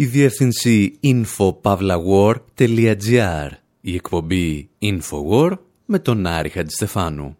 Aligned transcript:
η 0.00 0.04
διεύθυνση 0.04 0.98
infopavlawar.gr, 1.02 3.48
η 3.80 3.94
εκπομπή 3.94 4.68
Infowar 4.82 5.52
με 5.84 5.98
τον 5.98 6.26
Άρη 6.26 6.48
Χατζηστεφάνου. 6.48 7.36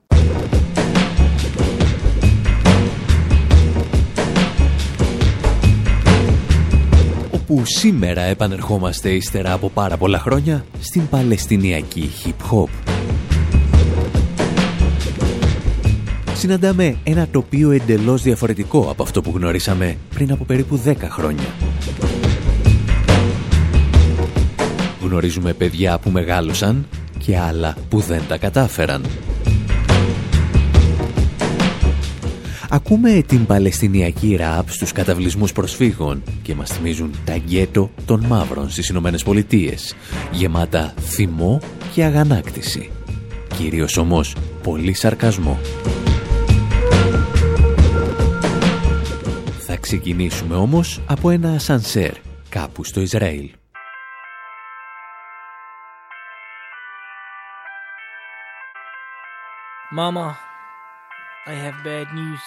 Όπου 7.31 7.63
σήμερα 7.65 8.21
επανερχόμαστε 8.21 9.11
ύστερα 9.11 9.53
από 9.53 9.71
πάρα 9.71 9.97
πολλά 9.97 10.19
χρόνια 10.19 10.65
στην 10.81 11.09
Παλαιστινιακή 11.09 12.11
hip 12.25 12.37
hop. 12.53 12.69
Συναντάμε 16.35 16.97
ένα 17.05 17.29
τοπίο 17.29 17.71
εντελώς 17.71 18.23
διαφορετικό 18.23 18.91
από 18.91 19.03
αυτό 19.03 19.21
που 19.21 19.33
γνωρίσαμε 19.35 19.97
πριν 20.15 20.33
από 20.33 20.45
περίπου 20.45 20.83
10 20.85 20.95
χρόνια. 21.01 21.60
Γνωρίζουμε 25.11 25.53
παιδιά 25.53 25.99
που 25.99 26.11
μεγάλωσαν 26.11 26.87
και 27.19 27.39
άλλα 27.39 27.77
που 27.89 28.01
δεν 28.01 28.23
τα 28.29 28.39
κατάφεραν. 28.39 29.05
Ακούμε 32.69 33.23
την 33.27 33.47
Παλαιστινιακή 33.47 34.37
ραπ 34.37 34.71
στους 34.71 34.93
καταβλισμούς 34.93 35.53
προσφύγων 35.53 36.23
και 36.43 36.55
μας 36.55 36.71
θυμίζουν 36.71 37.11
τα 37.25 37.37
γκέτο 37.37 37.91
των 38.05 38.25
μαύρων 38.27 38.71
στις 38.71 38.89
Ηνωμένες 38.89 39.23
Πολιτείες, 39.23 39.95
γεμάτα 40.33 40.95
θυμό 41.01 41.61
και 41.95 42.05
αγανάκτηση. 42.05 42.91
Κυρίως 43.57 43.97
όμως 43.97 44.35
πολύ 44.63 44.93
σαρκασμό. 44.93 45.59
Θα 49.59 49.77
ξεκινήσουμε 49.77 50.55
όμως 50.55 51.01
από 51.07 51.31
ένα 51.31 51.59
σανσέρ 51.59 52.13
κάπου 52.49 52.85
στο 52.85 53.01
Ισραήλ. 53.01 53.51
Mama, 59.93 60.39
I 61.49 61.55
have 61.55 61.83
bad 61.83 62.15
news. 62.15 62.39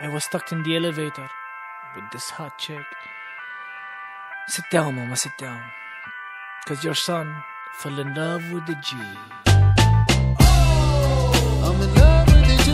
I 0.00 0.08
was 0.08 0.24
stuck 0.24 0.52
in 0.52 0.62
the 0.62 0.74
elevator 0.74 1.28
with 1.94 2.04
this 2.12 2.30
hot 2.30 2.56
chick. 2.56 2.86
Sit 4.48 4.64
down, 4.70 4.94
Mama, 4.94 5.16
sit 5.16 5.36
down. 5.36 5.60
Cause 6.64 6.82
your 6.82 6.94
son 6.94 7.30
fell 7.74 7.98
in 7.98 8.14
love 8.14 8.42
with 8.52 8.64
the 8.64 8.74
G. 8.76 8.96
I'm 11.60 11.82
in 11.82 11.94
love 11.94 12.26
with 12.26 12.48
the 12.48 12.66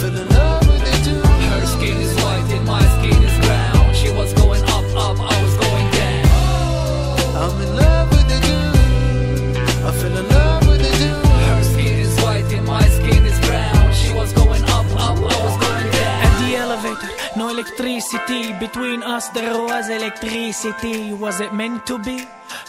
fell 0.00 0.16
in 0.16 0.28
love 0.30 0.66
with 0.66 0.80
the 0.80 0.96
Jew. 1.04 1.20
Her 1.20 1.66
skin 1.66 1.96
is 1.98 2.14
white 2.24 2.50
and 2.56 2.64
my 2.64 2.80
skin 2.80 3.22
is 3.22 3.46
brown. 3.46 3.94
She 3.94 4.10
was 4.12 4.32
going 4.32 4.62
up, 4.62 4.84
up, 4.96 5.20
I 5.20 5.42
was 5.42 5.56
going 5.58 5.90
down. 5.90 6.24
Oh, 6.24 7.52
I'm 7.52 7.60
in 7.60 7.76
love 7.76 7.79
electricity 17.59 18.53
between 18.59 19.03
us 19.03 19.27
there 19.29 19.59
was 19.61 19.89
electricity 19.89 21.13
was 21.13 21.41
it 21.41 21.53
meant 21.53 21.85
to 21.85 21.99
be 21.99 22.25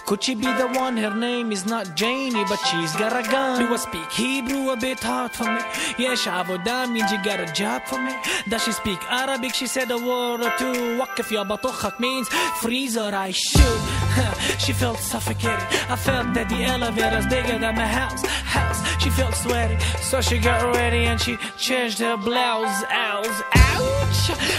could 0.06 0.22
she 0.22 0.34
be 0.34 0.46
the 0.60 0.66
one 0.74 0.96
her 0.96 1.14
name 1.14 1.52
is 1.52 1.64
not 1.66 1.94
Janie 1.94 2.44
but 2.48 2.58
she's 2.68 2.92
got 2.96 3.12
a 3.12 3.22
gun 3.30 3.60
do 3.60 3.72
I 3.72 3.76
speak 3.76 4.10
Hebrew 4.10 4.70
a 4.70 4.76
bit 4.76 4.98
hard 5.00 5.32
for 5.32 5.44
me 5.44 5.60
yeah 5.98 6.14
shavodah 6.14 6.92
means 6.92 7.10
you 7.12 7.22
got 7.22 7.40
a 7.40 7.46
job 7.52 7.82
for 7.86 8.00
me 8.02 8.14
does 8.48 8.64
she 8.64 8.72
speak 8.72 8.98
Arabic 9.08 9.54
she 9.54 9.66
said 9.66 9.90
a 9.90 9.98
word 9.98 10.40
or 10.42 10.52
two 10.58 10.98
وقف 10.98 11.32
يا 11.32 11.42
بطخك 11.42 12.00
means 12.00 12.28
freeze 12.60 12.96
or 12.96 13.14
I 13.14 13.30
shoot 13.30 13.99
she 14.63 14.73
felt 14.73 14.97
suffocated 14.97 15.65
I 15.89 15.95
felt 15.95 16.33
that 16.33 16.49
the 16.49 16.63
elevator's 16.63 17.27
bigger 17.27 17.57
than 17.57 17.75
my 17.75 17.87
house 17.87 18.25
house 18.25 18.79
she 19.01 19.09
felt 19.09 19.35
sweaty 19.35 19.77
so 20.01 20.21
she 20.21 20.37
got 20.37 20.75
ready 20.75 21.05
and 21.05 21.19
she 21.19 21.37
changed 21.57 21.99
her 21.99 22.17
blouse 22.17 22.83
ouch 22.89 23.41
ouch 23.55 23.91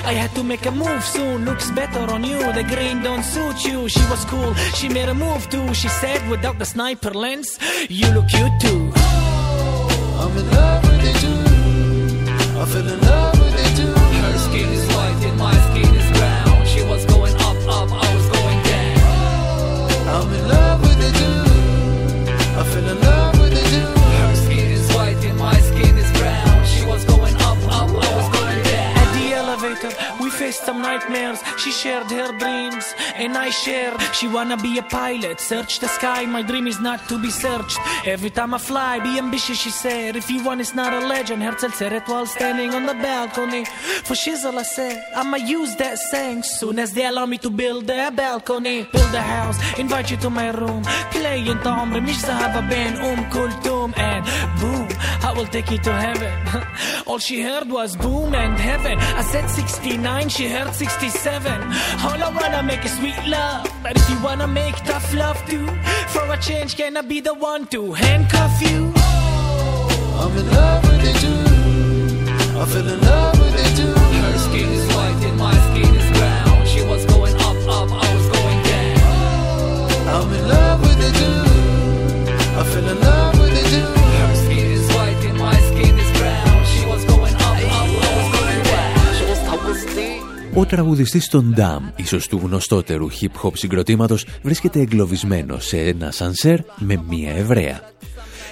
I 0.05 0.15
had 0.15 0.35
to 0.35 0.43
make 0.43 0.67
a 0.67 0.71
move 0.71 1.05
soon. 1.05 1.45
Looks 1.45 1.71
better 1.71 2.01
on 2.13 2.25
you. 2.25 2.39
The 2.53 2.65
green 2.65 3.03
don't 3.03 3.23
suit 3.23 3.65
you. 3.65 3.89
She 3.89 4.05
was 4.11 4.25
cool. 4.25 4.53
She 4.75 4.89
made 4.89 5.09
a 5.09 5.15
move 5.15 5.49
too. 5.49 5.73
She 5.75 5.89
said 5.89 6.29
without 6.29 6.59
the 6.59 6.65
sniper 6.65 7.13
lens, 7.15 7.59
you 7.89 8.09
look 8.11 8.29
cute 8.29 8.53
too. 8.61 8.91
Oh, 8.97 10.23
I'm 10.23 10.37
in 10.39 10.51
love 10.51 10.83
with 10.85 11.23
you. 11.23 12.61
I 12.61 12.65
fell 12.67 12.89
in 12.89 13.01
love 13.01 13.42
faced 30.42 30.66
some 30.66 30.82
nightmares. 30.82 31.40
She 31.58 31.72
shared 31.72 32.10
her 32.12 32.32
dreams, 32.38 32.86
and 33.16 33.38
I 33.38 33.50
shared. 33.50 34.00
She 34.14 34.28
wanna 34.28 34.58
be 34.58 34.78
a 34.78 34.84
pilot, 34.84 35.40
search 35.40 35.80
the 35.80 35.88
sky. 35.88 36.26
My 36.26 36.42
dream 36.42 36.68
is 36.68 36.80
not 36.80 37.00
to 37.10 37.16
be 37.20 37.30
searched. 37.30 37.78
Every 38.06 38.30
time 38.30 38.54
I 38.54 38.58
fly, 38.58 39.00
be 39.00 39.18
ambitious, 39.18 39.58
she 39.60 39.70
said. 39.70 40.16
If 40.16 40.30
you 40.30 40.44
want, 40.44 40.62
it's 40.62 40.76
not 40.76 40.92
a 40.94 41.02
legend. 41.08 41.44
Herzl 41.44 41.70
said 41.80 41.94
it 41.94 42.04
while 42.08 42.26
standing 42.26 42.74
on 42.74 42.86
the 42.86 42.96
balcony. 42.96 43.66
For 44.08 44.16
shizzle, 44.16 44.58
I 44.58 44.64
said, 44.64 45.04
I'ma 45.16 45.38
use 45.38 45.76
that 45.78 45.98
saying 45.98 46.44
soon 46.44 46.80
as 46.80 46.94
they 46.94 47.06
allow 47.06 47.26
me 47.26 47.38
to 47.40 47.50
build 47.50 47.90
a 47.90 48.12
balcony. 48.12 48.88
Build 48.92 49.14
a 49.14 49.22
house, 49.22 49.58
invite 49.78 50.12
you 50.12 50.18
to 50.18 50.30
my 50.30 50.50
room. 50.50 50.84
Play 51.12 51.38
انت 51.48 51.68
عمري 51.68 52.02
مش 52.02 52.18
ذهب 52.26 52.70
بين 52.70 52.98
أم 52.98 53.30
كلثوم 53.30 53.94
and 53.96 54.26
boom. 54.60 54.88
I 55.24 55.34
will 55.36 55.48
take 55.48 55.72
you 55.72 55.78
to 55.80 55.94
heaven. 55.94 56.32
All 57.08 57.20
she 57.20 57.42
heard 57.42 57.70
was 57.70 57.96
boom 57.96 58.34
and 58.36 58.58
heaven. 58.60 58.98
I 59.00 59.22
said 59.24 59.50
69, 59.50 60.30
she 60.33 60.49
heard 60.49 60.75
67. 60.75 61.63
All 62.05 62.23
I 62.23 62.31
wanna 62.41 62.63
make 62.63 62.85
is 62.87 62.97
sweet 62.97 63.19
love. 63.27 63.71
But 63.83 63.97
if 63.97 64.09
you 64.09 64.19
wanna 64.23 64.47
make 64.47 64.77
tough 64.77 65.13
love 65.13 65.39
too, 65.47 65.67
for 66.09 66.25
a 66.33 66.39
change, 66.39 66.77
can 66.77 66.97
I 66.97 67.03
be 67.03 67.21
the 67.21 67.35
one 67.35 67.67
to 67.67 67.93
handcuff 67.93 68.55
you? 68.63 68.93
Oh, 68.97 70.23
I'm 70.23 70.39
in 70.39 70.47
love 70.51 70.83
with 70.89 71.05
you 71.07 71.15
too. 71.23 72.61
I 72.61 72.65
fell 72.65 72.89
in 72.95 73.01
love 73.01 73.39
with 73.41 73.57
you 73.61 73.71
too. 73.79 73.93
Her 73.93 74.39
skin 74.39 74.69
is 74.79 74.87
white 74.95 75.23
and 75.29 75.39
my 75.39 75.55
skin 75.69 75.95
is 76.01 76.09
brown. 76.19 76.67
She 76.67 76.83
was 76.83 77.05
going 77.05 77.35
up, 77.49 77.59
up, 77.77 77.89
I 77.93 78.15
was 78.17 78.29
going 78.37 78.61
down. 78.73 79.01
Oh, 80.09 80.23
I'm 80.23 80.33
in 80.33 80.49
love 80.49 80.62
Ο 90.55 90.67
τραγουδιστής 90.67 91.29
των 91.29 91.55
Dam, 91.59 91.93
ίσως 91.97 92.29
του 92.29 92.41
γνωστότερου 92.45 93.09
hip-hop 93.11 93.51
συγκροτήματος, 93.53 94.27
βρίσκεται 94.43 94.81
εγκλωβισμένο 94.81 95.59
σε 95.59 95.77
ένα 95.79 96.11
σανσέρ 96.11 96.59
με 96.77 97.05
μία 97.09 97.33
Εβραία. 97.33 97.81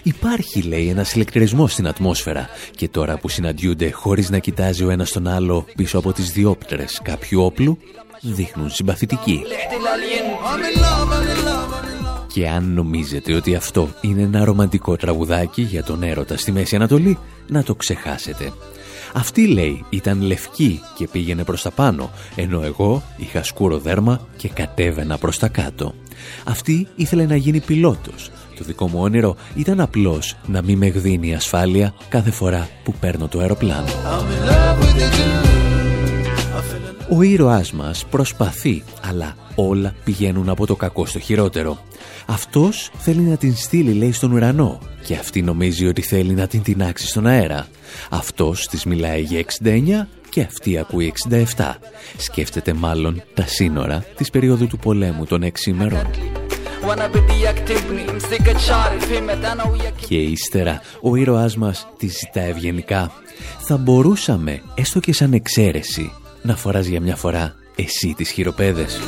Υπάρχει, 0.03 0.63
λέει, 0.63 0.89
ένας 0.89 1.15
ηλεκτρισμός 1.15 1.73
στην 1.73 1.87
ατμόσφαιρα 1.87 2.49
και 2.77 2.89
τώρα 2.89 3.19
που 3.19 3.29
συναντιούνται 3.29 3.91
χωρίς 3.91 4.31
να 4.31 4.39
κοιτάζει 4.39 4.85
ο 4.85 4.91
ένας 4.91 5.13
τον 5.13 5.29
άλλο 5.29 5.67
πίσω 5.77 5.99
από 5.99 6.13
τις 6.13 6.31
διόπτρες 6.31 7.01
κάποιου 7.03 7.45
όπλου, 7.45 7.79
δείχνουν 8.21 8.71
συμπαθητικοί. 8.71 9.43
Και 12.33 12.49
αν 12.49 12.73
νομίζετε 12.73 13.35
ότι 13.35 13.55
αυτό 13.55 13.89
είναι 14.01 14.23
ένα 14.23 14.45
ρομαντικό 14.45 14.97
τραγουδάκι 14.97 15.63
για 15.63 15.85
τον 15.85 16.03
έρωτα 16.03 16.37
στη 16.37 16.53
Μέση 16.53 16.77
Ανατολή, 16.77 17.19
να 17.49 17.63
το 17.63 17.75
ξεχάσετε. 17.75 18.53
Αυτή, 19.15 19.47
λέει, 19.47 19.85
ήταν 19.91 20.23
λευκή 20.23 20.81
και 20.95 21.09
πήγαινε 21.09 21.45
προς 21.45 21.63
τα 21.63 21.71
πάνω, 21.71 22.11
ενώ 22.35 22.63
εγώ 22.63 23.03
είχα 23.17 23.43
σκούρο 23.43 23.79
δέρμα 23.79 24.21
και 24.37 24.49
κατέβαινα 24.49 25.19
προς 25.19 25.39
τα 25.39 25.49
κάτω. 25.49 25.95
Αυτή 26.45 26.89
ήθελε 26.97 27.27
να 27.27 27.37
γίνει 27.37 27.61
πιλότος. 27.61 28.31
Το 28.59 28.65
δικό 28.65 28.89
μου 28.89 29.01
όνειρο 29.01 29.37
ήταν 29.55 29.81
απλώς 29.81 30.37
να 30.47 30.63
μην 30.63 30.79
με 30.79 30.87
γδίνει 30.87 31.35
ασφάλεια 31.35 31.95
κάθε 32.09 32.31
φορά 32.31 32.69
που 32.85 32.95
παίρνω 33.01 33.29
το 33.29 33.39
αεροπλάνο. 33.39 33.89
Ο 37.13 37.23
ήρωάς 37.23 37.73
μας 37.73 38.07
προσπαθεί, 38.07 38.83
αλλά 39.03 39.37
όλα 39.55 39.95
πηγαίνουν 40.05 40.49
από 40.49 40.67
το 40.67 40.77
κακό 40.77 41.07
στο 41.07 41.19
χειρότερο. 41.19 41.79
Αυτός 42.27 42.91
θέλει 42.99 43.21
να 43.21 43.37
την 43.37 43.57
στείλει, 43.57 43.93
λέει, 43.93 44.13
στον 44.13 44.33
ουρανό 44.33 44.79
και 45.05 45.15
αυτή 45.15 45.43
νομίζει 45.43 45.87
ότι 45.87 46.03
θέλει 46.03 46.35
να 46.35 46.47
την 46.47 46.63
τεινάξει 46.63 47.07
στον 47.07 47.27
αέρα. 47.27 47.67
Αυτός 48.11 48.67
της 48.67 48.85
μιλάει 48.85 49.21
για 49.21 49.39
69 49.39 50.09
και 50.31 50.41
αυτή 50.41 50.79
ακούει 50.79 51.13
67. 51.57 51.79
Σκέφτεται 52.17 52.73
μάλλον 52.73 53.23
τα 53.35 53.47
σύνορα 53.47 54.05
της 54.17 54.31
περίοδου 54.31 54.67
του 54.67 54.79
πολέμου 54.79 55.25
των 55.25 55.43
6 55.43 55.67
ημερών. 55.67 56.11
Και 60.09 60.17
ύστερα 60.17 60.81
ο 61.01 61.17
ήρωάς 61.17 61.57
μας 61.57 61.87
τη 61.99 62.07
ζητά 62.07 62.41
ευγενικά. 62.41 63.13
Θα 63.59 63.77
μπορούσαμε, 63.77 64.63
έστω 64.75 65.01
και 65.01 65.13
σαν 65.13 65.33
εξαίρεση, 65.33 66.13
να 66.43 66.57
φοράς 66.57 66.87
για 66.87 67.01
μια 67.01 67.17
φορά 67.17 67.55
εσύ 67.77 68.15
τις 68.17 68.31
χειροπέδες. 68.31 68.99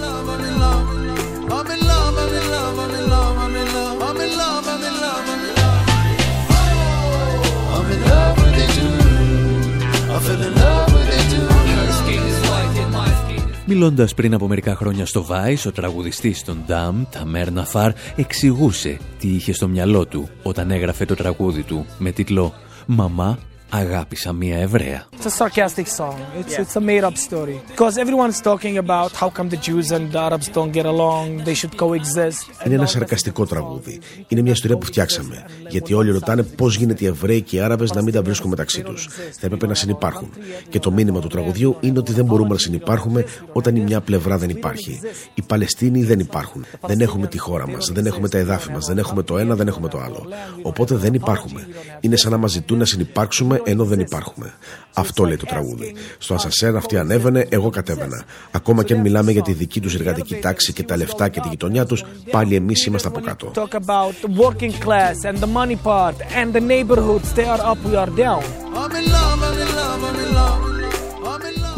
Μιλώντας 13.66 14.14
πριν 14.14 14.34
από 14.34 14.48
μερικά 14.48 14.74
χρόνια 14.74 15.06
στο 15.06 15.26
Vice, 15.28 15.66
ο 15.66 15.72
τραγουδιστής 15.72 16.44
των 16.44 16.64
Dam, 16.68 17.06
Ταμέρ 17.10 17.52
Ναφάρ, 17.52 17.92
εξηγούσε 18.16 18.98
τι 19.18 19.28
είχε 19.28 19.52
στο 19.52 19.68
μυαλό 19.68 20.06
του 20.06 20.28
όταν 20.42 20.70
έγραφε 20.70 21.04
το 21.04 21.14
τραγούδι 21.14 21.62
του 21.62 21.86
με 21.98 22.10
τίτλο 22.10 22.52
«Μαμά, 22.86 23.38
αγάπησα 23.74 24.32
μία 24.32 24.58
Εβραία. 24.58 25.06
It's 25.16 25.26
a 25.26 25.44
sarcastic 25.44 25.86
song. 25.98 26.16
It's, 26.40 26.58
it's 26.62 26.76
a 26.76 26.80
made-up 26.80 27.16
story. 27.28 27.56
Because 27.70 27.96
everyone's 28.04 28.40
talking 28.50 28.76
about 28.84 29.10
how 29.20 29.28
come 29.36 29.48
the 29.54 29.60
Jews 29.68 29.86
and 29.96 30.04
the 30.12 30.20
Arabs 30.28 30.48
don't 30.56 30.72
get 30.78 30.86
along, 30.94 31.26
they 31.44 31.54
should 31.54 31.76
coexist. 31.76 32.66
Είναι 32.66 32.74
ένα 32.74 32.86
σαρκαστικό 32.86 33.46
τραγούδι. 33.46 34.00
Είναι 34.28 34.42
μια 34.42 34.52
ιστορία 34.52 34.76
που 34.76 34.86
φτιάξαμε. 34.86 35.44
Γιατί 35.68 35.94
όλοι 35.94 36.10
ρωτάνε 36.10 36.42
πώς 36.42 36.76
γίνεται 36.76 37.04
οι 37.04 37.06
Εβραίοι 37.06 37.42
και 37.42 37.56
οι 37.56 37.60
Άραβες 37.60 37.92
να 37.92 38.02
μην 38.02 38.12
τα 38.12 38.22
βρίσκουν 38.22 38.50
μεταξύ 38.50 38.82
τους. 38.82 39.08
Θα 39.32 39.46
έπρεπε 39.46 39.66
να 39.66 39.74
συνεπάρχουν. 39.74 40.30
Και 40.68 40.78
το 40.78 40.90
μήνυμα 40.90 41.20
του 41.20 41.28
τραγουδιού 41.28 41.76
είναι 41.80 41.98
ότι 41.98 42.12
δεν 42.12 42.24
μπορούμε 42.24 42.48
να 42.48 42.58
συνεπάρχουμε 42.58 43.24
όταν 43.52 43.76
η 43.76 43.80
μια 43.80 44.00
πλευρά 44.00 44.38
δεν 44.38 44.48
υπάρχει. 44.48 45.00
Οι 45.34 45.42
Παλαιστίνοι 45.42 46.02
δεν 46.02 46.18
υπάρχουν. 46.18 46.64
Δεν 46.86 47.00
έχουμε 47.00 47.26
τη 47.26 47.38
χώρα 47.38 47.68
μας, 47.68 47.90
δεν 47.92 48.06
έχουμε 48.06 48.28
τα 48.28 48.38
εδάφη 48.38 48.70
μας, 48.70 48.86
δεν 48.86 48.98
έχουμε 48.98 49.22
το 49.22 49.38
ένα, 49.38 49.54
δεν 49.54 49.68
έχουμε 49.68 49.88
το 49.88 49.98
άλλο. 49.98 50.26
Οπότε 50.62 50.94
δεν 50.94 51.14
υπάρχουμε. 51.14 51.66
Είναι 52.00 52.16
σαν 52.16 52.30
να 52.30 52.36
μας 52.36 52.50
ζητούν 52.50 52.78
να 52.78 52.84
συνεπάρξουμε 52.84 53.61
ενώ 53.64 53.84
δεν 53.84 54.00
υπάρχουμε. 54.00 54.54
Αυτό 54.94 55.24
λέει 55.24 55.36
το 55.36 55.46
τραγούδι. 55.46 55.94
Στο 56.18 56.34
Ασασέρ 56.34 56.76
αυτή 56.76 56.96
ανέβαινε, 56.96 57.46
εγώ 57.48 57.70
κατέβαινα. 57.70 58.24
Ακόμα 58.50 58.84
και 58.84 58.94
αν 58.94 59.00
μιλάμε 59.00 59.32
για 59.32 59.42
τη 59.42 59.52
δική 59.52 59.80
τους 59.80 59.94
εργατική 59.94 60.34
τάξη 60.34 60.72
και 60.72 60.82
τα 60.82 60.96
λεφτά 60.96 61.28
και 61.28 61.40
τη 61.40 61.48
γειτονιά 61.48 61.86
τους, 61.86 62.04
πάλι 62.30 62.54
εμείς 62.54 62.86
είμαστε 62.86 63.08
από 63.08 63.20
κάτω. 63.20 63.52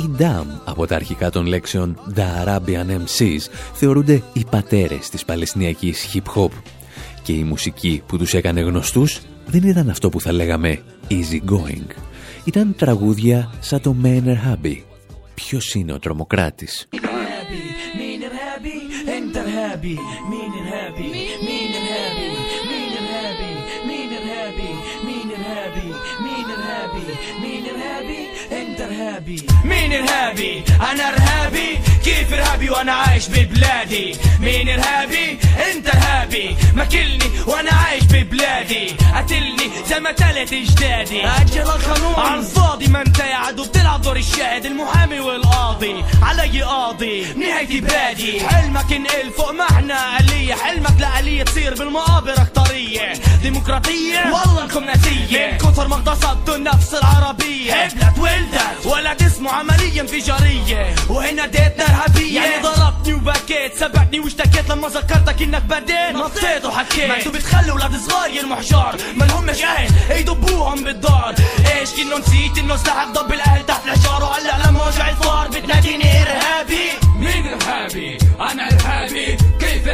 Οι 0.02 0.08
Ντάμ 0.16 0.46
από 0.64 0.86
τα 0.86 0.94
αρχικά 0.94 1.30
των 1.30 1.46
λέξεων 1.46 1.98
The 2.14 2.46
Arabian 2.46 2.90
MCs 2.90 3.40
θεωρούνται 3.72 4.22
οι 4.32 4.44
πατέρες 4.50 5.08
της 5.08 5.24
παλαιστινιακής 5.24 6.06
hip 6.14 6.40
hop 6.40 6.50
και 7.22 7.32
η 7.32 7.42
μουσική 7.42 8.02
που 8.06 8.18
τους 8.18 8.34
έκανε 8.34 8.60
γνωστούς 8.60 9.20
δεν 9.46 9.62
ήταν 9.62 9.90
αυτό 9.90 10.08
που 10.08 10.20
θα 10.20 10.32
λέγαμε 10.32 10.80
easy 11.10 11.50
going. 11.50 11.86
Ήταν 12.44 12.74
τραγούδια 12.78 13.50
σαν 13.60 13.80
το 13.80 13.96
Manor 14.02 14.36
Hubby. 14.46 14.76
Ποιος 15.34 15.74
είναι 15.74 15.92
ο 15.92 15.98
τρομοκράτης. 15.98 16.88
Mean 29.70 29.92
and 29.98 30.08
happy, 30.08 30.52
I'm 30.86 30.96
not 31.02 31.16
happy 31.30 31.93
كيف 32.04 32.32
ارهابي 32.32 32.70
وأنا 32.70 32.92
عايش 32.92 33.28
ببلادي؟ 33.28 34.16
مين 34.40 34.68
ارهابي 34.68 35.38
أنت 35.70 35.88
ارهابي 35.88 36.56
ماكلني 36.74 37.30
وأنا 37.46 37.70
عايش 37.70 38.04
ببلادي. 38.04 38.96
قتلني 39.14 39.70
زي 39.88 40.00
ما 40.00 40.12
تلت 40.12 40.52
إجدادي. 40.52 41.26
أجل 41.26 41.60
القانون 41.60 42.14
على 42.14 42.40
الفاضي 42.40 42.86
ما 42.86 43.00
أنت 43.00 43.18
يا 43.18 43.34
عدو. 43.34 43.64
بتلعب 43.64 44.02
دور 44.02 44.16
الشاهد 44.16 44.66
المحامي 44.66 45.20
والقاضي. 45.20 46.04
علي 46.22 46.62
قاضي. 46.62 47.26
نهايتي 47.34 47.80
بادي 47.80 48.48
حلمك 48.48 48.92
انقل 48.92 49.30
فوق 49.36 49.50
معنى 49.50 49.94
آلية. 50.20 50.53
حلمك 50.64 51.00
لآلية 51.00 51.42
تصير 51.42 51.74
بالمقابر 51.74 52.32
اختارية 52.32 53.12
ديمقراطية. 53.42 54.18
والله 54.18 54.62
انكم 54.62 54.84
ناسية. 54.84 55.50
من 55.52 55.58
كثر 55.58 55.88
ما 55.88 55.96
اغتصبتوا 55.96 56.56
النفس 56.56 56.94
العربية 56.94 57.84
هبلت 57.84 58.18
ولدت 58.18 58.86
ولد 58.86 59.22
اسمه 59.22 59.52
عملية 59.52 60.00
انفجارية. 60.00 60.94
وهنا 61.08 61.46
ديتنا 61.46 61.84
ارهابية 61.88 62.40
يعني 62.40 62.62
ضربتني 62.62 63.14
وبكيت 63.14 63.74
سبقتني 63.74 64.20
واشتكيت. 64.20 64.70
لما 64.70 64.88
ذكرتك 64.88 65.42
إنك 65.42 65.62
بديت. 65.62 66.14
نطيت 66.14 66.64
وحكيت. 66.64 67.08
ما 67.08 67.16
أنتوا 67.16 67.32
بتخلوا 67.32 67.74
ولاد 67.74 67.96
صغار 67.96 68.30
يرموا 68.30 68.56
حجار. 68.56 68.96
ما 69.16 69.24
لهمش 69.24 69.62
أهل 69.62 69.90
يدبوهم 70.20 70.84
بالدار. 70.84 71.34
إيش 71.72 71.90
كنه 71.90 72.18
نسيت 72.18 72.58
إنه 72.58 72.74
استحق 72.74 73.12
ضب 73.12 73.32
الأهل 73.32 73.66
تحت 73.66 73.86
الحجار. 73.86 74.22
وهلا 74.22 74.68
لما 74.68 74.86
وجع 74.88 75.08
الفار 75.08 75.48
بتناديني 75.48 76.22
إرهابي. 76.22 76.88
مين 77.16 77.46
إرهابي؟ 77.46 78.18
أنا 78.40 78.68
إرهابي. 78.72 79.36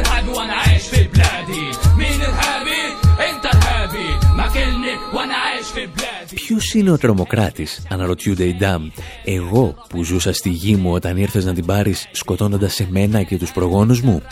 ارهابي 0.00 0.28
وانا 0.28 0.52
عايش 0.52 0.82
في 0.82 1.08
بلادي 1.12 1.64
مين 1.98 2.20
ارهابي 2.28 2.82
انت 3.28 3.44
ارهابي 3.54 4.08
ماكلني 4.36 4.94
وانا 5.14 5.34
عايش 5.34 5.66
في 5.66 5.86
بلادي 5.86 6.36
Ποιος 6.36 6.74
είναι 6.74 6.90
ο 6.90 6.98
τρομοκράτης, 6.98 7.86
αναρωτιούνται 7.90 8.44
οι 8.44 8.54
Ντάμ. 8.54 8.88
Εγώ 9.24 9.74
που 9.88 10.04
ζούσα 10.04 10.32
στη 10.32 10.48
γη 10.48 10.76
μου 10.76 10.92
όταν 10.92 11.16
ήρθες 11.16 11.44
να 11.44 11.54
την 11.54 11.64
πάρεις 11.64 12.08
σκοτώνοντας 12.12 12.80
εμένα 12.80 13.22
και 13.22 13.38
τους 13.38 13.52
προγόνους 13.52 14.00
μου. 14.00 14.22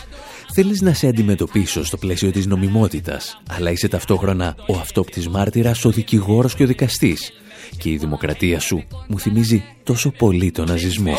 Θέλεις 0.54 0.80
να 0.80 0.92
σε 0.92 1.06
αντιμετωπίσω 1.06 1.84
στο 1.84 1.96
πλαίσιο 1.96 2.30
της 2.30 2.46
νομιμότητας, 2.46 3.40
αλλά 3.50 3.70
είσαι 3.70 3.88
ταυτόχρονα 3.88 4.54
ο 4.66 4.76
αυτόπτης 4.76 5.28
μάρτυρας, 5.28 5.84
ο 5.84 5.90
δικηγόρος 5.90 6.54
και 6.54 6.62
ο 6.62 6.66
δικαστής. 6.66 7.32
Και 7.78 7.90
η 7.90 7.96
δημοκρατία 7.96 8.60
σου 8.60 8.84
μου 9.08 9.18
θυμίζει 9.18 9.64
τόσο 9.82 10.10
πολύ 10.10 10.50
τον 10.50 10.66
ναζισμό. 10.66 11.14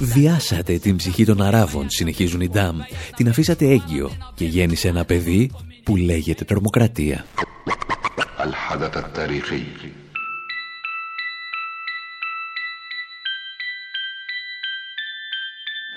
Βιάσατε 0.00 0.78
την 0.78 0.96
ψυχή 0.96 1.24
των 1.24 1.42
Αράβων, 1.42 1.90
συνεχίζουν 1.90 2.40
οι 2.40 2.48
Ντάμ. 2.48 2.78
Την 3.16 3.28
αφήσατε 3.28 3.64
έγκυο 3.66 4.10
και 4.34 4.44
γέννησε 4.44 4.88
ένα 4.88 5.04
παιδί 5.04 5.50
που 5.82 5.96
λέγεται 5.96 6.44
τρομοκρατία. 6.44 7.24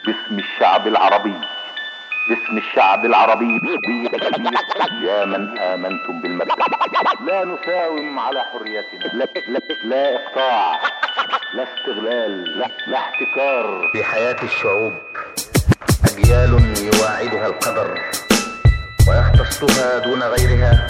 باسم 0.05 0.39
الشعب 0.45 0.87
العربي 0.87 1.35
باسم 2.28 2.58
الشعب 2.58 3.04
العربي 3.04 3.60
يا 5.02 5.24
من 5.24 5.58
آمنتم 5.58 6.20
بالمبدأ 6.20 6.54
لا 7.26 7.44
نساوم 7.44 8.18
على 8.18 8.40
حريتنا. 8.52 9.12
لا, 9.12 9.28
لا, 9.48 9.60
لا 9.84 10.16
إقطاع 10.16 10.80
لا 11.54 11.64
استغلال 11.64 12.58
لا, 12.58 12.68
لا 12.86 12.98
احتكار. 12.98 13.90
في 13.92 14.04
حياة 14.04 14.36
الشعوب 14.42 14.92
أجيال 16.04 16.50
يواعدها 16.94 17.46
القدر 17.46 17.98
ويختصها 19.08 19.98
دون 19.98 20.22
غيرها 20.22 20.86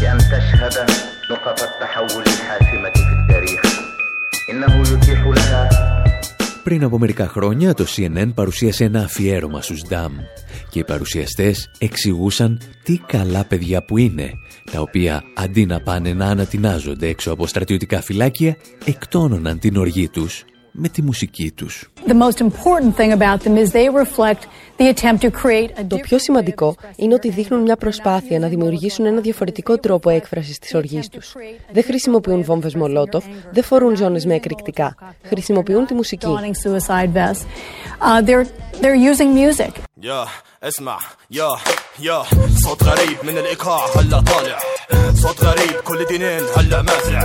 بأن 0.00 0.18
تشهد 0.18 0.90
نقط 1.30 1.62
التحول 1.62 2.22
الحاسمة 2.22 2.90
في 2.90 3.12
التاريخ. 3.22 3.62
إنه 4.50 4.80
يتيح 4.80 5.20
لها 5.26 5.68
Πριν 6.66 6.84
από 6.84 6.98
μερικά 6.98 7.28
χρόνια 7.28 7.74
το 7.74 7.84
CNN 7.96 8.30
παρουσίασε 8.34 8.84
ένα 8.84 9.00
αφιέρωμα 9.00 9.62
στους 9.62 9.82
Ντάμ 9.88 10.12
και 10.70 10.78
οι 10.78 10.84
παρουσιαστές 10.84 11.70
εξηγούσαν 11.78 12.60
τι 12.82 12.98
καλά 13.06 13.44
παιδιά 13.44 13.84
που 13.84 13.98
είναι, 13.98 14.32
τα 14.72 14.80
οποία 14.80 15.22
αντί 15.34 15.66
να 15.66 15.80
πάνε 15.80 16.12
να 16.12 16.26
ανατινάζονται 16.26 17.06
έξω 17.06 17.32
από 17.32 17.46
στρατιωτικά 17.46 18.00
φυλάκια, 18.00 18.56
εκτόνωναν 18.84 19.58
την 19.58 19.76
οργή 19.76 20.08
τους 20.08 20.44
με 20.72 20.88
τη 20.88 21.02
μουσική 21.02 21.52
τους. 21.52 21.90
Το 25.87 25.97
πιο 25.97 26.19
σημαντικό 26.19 26.75
είναι 26.95 27.13
ότι 27.13 27.29
δείχνουν 27.29 27.61
μια 27.61 27.75
προσπάθεια 27.75 28.39
να 28.39 28.47
δημιουργήσουν 28.47 29.05
ένα 29.05 29.21
διαφορετικό 29.21 29.77
τρόπο 29.77 30.09
έκφρασης 30.09 30.59
της 30.59 30.73
οργής 30.73 31.09
τους. 31.09 31.35
Δεν 31.71 31.83
χρησιμοποιούν 31.83 32.43
βόμβες 32.43 32.75
μολότοφ, 32.75 33.25
δεν 33.51 33.63
φορούν 33.63 33.95
ζώνες 33.95 34.25
με 34.25 34.33
εκρηκτικά. 34.33 34.95
Χρησιμοποιούν 35.23 35.85
τη 35.85 35.93
μουσική. 35.93 36.27
اسمع 40.63 40.97
يا 41.31 41.49
يا 41.99 42.23
صوت 42.63 42.83
غريب 42.83 43.17
من 43.23 43.37
الايقاع 43.37 43.85
هلا 43.95 44.19
طالع 44.19 44.59
صوت 45.13 45.43
غريب 45.43 45.71
كل 45.83 46.05
دينين 46.05 46.43
هلا 46.57 46.81
مازع 46.81 47.21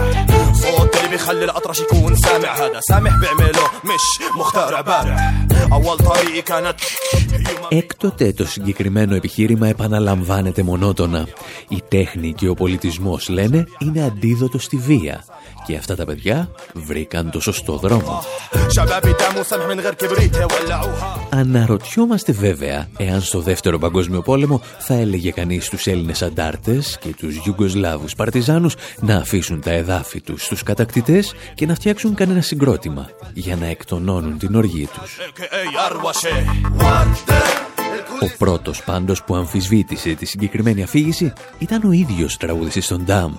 صوت 0.52 0.96
اللي 0.96 1.08
بيخلي 1.08 1.44
الاطرش 1.44 1.80
يكون 1.80 2.16
سامع 2.16 2.54
هذا 2.54 2.80
سامح 2.80 3.12
بيعمله 3.20 3.62
مش 3.84 4.36
مخترع 4.36 4.69
Έκτοτε 7.69 8.33
το 8.33 8.45
συγκεκριμένο 8.45 9.15
επιχείρημα 9.15 9.67
επαναλαμβάνεται 9.67 10.63
μονότονα. 10.63 11.27
Η 11.69 11.81
τέχνη 11.87 12.33
και 12.33 12.47
ο 12.47 12.53
πολιτισμός, 12.53 13.29
λένε, 13.29 13.65
είναι 13.79 14.03
αντίδοτο 14.03 14.59
στη 14.59 14.77
βία. 14.77 15.23
Και 15.65 15.75
αυτά 15.75 15.95
τα 15.95 16.05
παιδιά 16.05 16.49
βρήκαν 16.73 17.31
το 17.31 17.39
σωστό 17.39 17.77
δρόμο. 17.77 18.23
Αναρωτιόμαστε 21.29 22.31
βέβαια 22.31 22.87
εάν 22.97 23.21
στο 23.21 23.39
δεύτερο 23.39 23.77
παγκόσμιο 23.77 24.21
πόλεμο 24.21 24.61
θα 24.79 24.93
έλεγε 24.93 25.31
κανείς 25.31 25.69
τους 25.69 25.87
Έλληνες 25.87 26.21
αντάρτες 26.21 26.97
και 27.01 27.13
τους 27.17 27.45
Ιουγκοσλάβους 27.45 28.15
παρτιζάνους 28.15 28.75
να 28.99 29.15
αφήσουν 29.15 29.61
τα 29.61 29.71
εδάφη 29.71 30.21
τους 30.21 30.45
στους 30.45 30.63
κατακτητές 30.63 31.33
και 31.55 31.65
να 31.65 31.75
φτιάξουν 31.75 32.15
κανένα 32.15 32.41
συγκρότημα 32.41 33.09
για 33.33 33.55
να 33.55 33.65
εκτονώνουν 33.65 34.37
την 34.37 34.55
οργή 34.61 34.87
τους. 34.87 35.17
Ο 38.21 38.35
πρώτος 38.37 38.83
πάντως 38.83 39.23
που 39.23 39.35
αμφισβήτησε 39.35 40.13
τη 40.13 40.25
συγκεκριμένη 40.25 40.83
αφήγηση 40.83 41.33
ήταν 41.57 41.83
ο 41.83 41.91
ίδιος 41.91 42.37
τραγουδιστής 42.37 42.87
των 42.87 43.03
Ντάμ. 43.03 43.33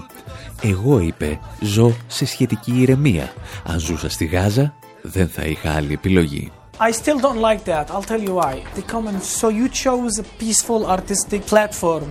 Εγώ, 0.62 0.98
είπε, 0.98 1.38
ζω 1.60 1.96
σε 2.06 2.26
σχετική 2.26 2.72
ηρεμία. 2.80 3.32
Αν 3.66 3.78
ζούσα 3.78 4.10
στη 4.10 4.24
Γάζα, 4.24 4.74
δεν 5.02 5.28
θα 5.28 5.42
είχα 5.42 5.72
άλλη 5.72 5.92
επιλογή. 5.92 6.52
I 6.78 6.90
still 6.90 7.18
don't 7.26 7.40
like 7.48 7.64
that. 7.72 7.84
I'll 7.90 8.08
tell 8.12 8.22
you 8.28 8.34
why. 8.40 8.54
They 8.74 8.84
come 8.94 9.06
and 9.10 9.20
so 9.40 9.46
you 9.58 9.66
chose 9.84 10.14
a 10.18 10.26
peaceful 10.42 10.80
artistic 10.96 11.40
platform 11.52 12.08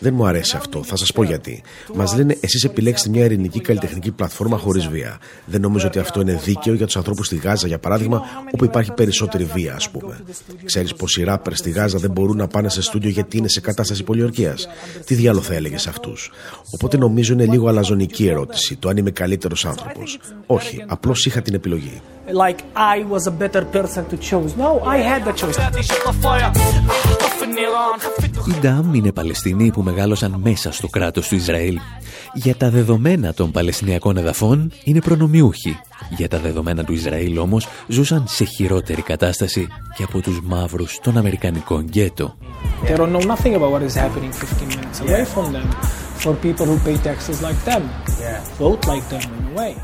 δεν 0.00 0.14
μου 0.14 0.26
αρέσει 0.26 0.56
αυτό. 0.56 0.82
Θα 0.82 0.96
σας 0.96 1.12
πω 1.12 1.22
γιατί. 1.22 1.62
Μας 1.94 2.16
λένε 2.16 2.36
εσείς 2.40 2.64
επιλέξετε 2.64 3.10
μια 3.10 3.24
ειρηνική 3.24 3.60
καλλιτεχνική 3.60 4.10
πλατφόρμα 4.10 4.56
χωρίς 4.56 4.86
βία. 4.86 5.18
Δεν 5.44 5.60
νομίζω 5.60 5.86
ότι 5.86 5.98
αυτό 5.98 6.20
είναι 6.20 6.40
δίκαιο 6.44 6.74
για 6.74 6.86
τους 6.86 6.96
ανθρώπους 6.96 7.26
στη 7.26 7.36
Γάζα, 7.36 7.66
για 7.66 7.78
παράδειγμα, 7.78 8.22
όπου 8.52 8.64
υπάρχει 8.64 8.92
περισσότερη 8.92 9.44
βία, 9.44 9.74
ας 9.74 9.90
πούμε. 9.90 10.20
Ξέρεις 10.64 10.94
πως 10.94 11.16
οι 11.16 11.24
ράπερ 11.24 11.54
στη 11.54 11.70
Γάζα 11.70 11.98
δεν 11.98 12.10
μπορούν 12.10 12.36
να 12.36 12.46
πάνε 12.46 12.68
σε 12.68 12.82
στούντιο 12.82 13.10
γιατί 13.10 13.36
είναι 13.36 13.48
σε 13.48 13.60
κατάσταση 13.60 14.02
πολιορκίας. 14.02 14.68
Τι 15.04 15.14
διάλογο 15.14 15.44
θα 15.44 15.54
έλεγες 15.54 15.82
σε 15.82 15.88
αυτούς; 15.88 16.30
Οπότε 16.70 16.96
νομίζω 16.96 17.32
είναι 17.32 17.46
λίγο 17.46 17.68
αλαζονική 17.68 18.26
ερώτηση 18.26 18.76
το 18.76 18.88
αν 18.88 18.96
είμαι 18.96 19.10
καλύτερος 19.10 19.64
άνθρωπος. 19.64 20.18
Όχι, 20.46 20.84
απλώς 20.86 21.26
είχα 21.26 21.42
την 21.42 21.54
επιλογή. 21.54 22.00
Like 22.46 22.60
I 22.74 22.96
was 23.14 23.26
a 23.26 23.34
better 23.42 23.64
person 23.76 24.02
to 24.10 24.16
choose. 24.28 24.50
No, 24.56 24.70
I 24.94 24.98
had 25.10 25.24
the 25.24 25.32
choice. 25.32 25.56
Οι 28.48 28.60
Ντάμ 28.60 28.94
είναι 28.94 29.12
Παλαιστινοί 29.12 29.70
που 29.70 29.82
μεγάλωσαν 29.82 30.40
μέσα 30.44 30.72
στο 30.72 30.88
κράτος 30.88 31.28
του 31.28 31.34
Ισραήλ. 31.34 31.78
Για 32.34 32.56
τα 32.56 32.70
δεδομένα 32.70 33.34
των 33.34 33.50
Παλαιστινιακών 33.50 34.16
εδαφών 34.16 34.72
είναι 34.84 35.00
προνομιούχοι. 35.00 35.80
Για 36.16 36.28
τα 36.28 36.38
δεδομένα 36.38 36.84
του 36.84 36.92
Ισραήλ 36.92 37.38
όμως 37.38 37.68
ζούσαν 37.86 38.24
σε 38.28 38.44
χειρότερη 38.44 39.02
κατάσταση 39.02 39.68
και 39.96 40.02
από 40.02 40.20
τους 40.20 40.40
μαύρους 40.40 40.98
των 41.02 41.16
Αμερικανικών 41.16 41.84
γκέτο. 41.84 42.36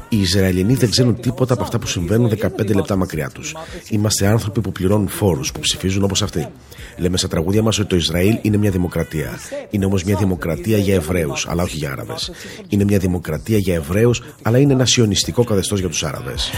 Οι 0.09 0.21
Ισραηλινοί 0.21 0.75
δεν 0.75 0.91
ξέρουν 0.91 1.21
τίποτα 1.21 1.55
από 1.55 1.63
αυτά 1.63 1.79
που 1.79 1.87
συμβαίνουν 1.87 2.31
15 2.31 2.75
λεπτά 2.75 2.97
μακριά 2.97 3.31
τους. 3.31 3.55
Είμαστε 3.91 4.27
άνθρωποι 4.27 4.61
που 4.61 4.73
πληρώνουν 4.73 5.09
φόρους, 5.09 5.53
που 5.53 5.61
ψηφίζουν 5.61 6.03
όπως 6.03 6.23
αυτοί. 6.23 6.49
Λέμε 6.97 7.17
στα 7.17 7.29
τραγούδια 7.29 7.63
μας 7.63 7.79
ότι 7.79 7.89
το 7.89 7.97
Ισραήλ 7.97 8.39
είναι 8.43 8.57
μια 8.57 8.71
δημοκρατία. 8.71 9.39
Είναι 9.71 9.85
όμως 9.85 10.05
μια 10.05 10.17
δημοκρατία 10.17 10.79
για 10.79 10.95
Εβραίους, 10.95 11.47
αλλά 11.49 11.63
όχι 11.63 11.77
για 11.77 11.93
Άραβες. 11.93 12.31
Είναι 12.69 12.85
μια 12.85 12.99
δημοκρατία 12.99 13.59
για 13.59 13.75
Εβραίους, 13.75 14.23
αλλά 14.43 14.59
είναι 14.59 14.73
ένα 14.73 14.87
σιωνιστικό 14.87 15.45
καθεστώς 15.45 15.81
για 15.81 15.89
τους 15.89 16.05
Άραβες. 16.05 16.51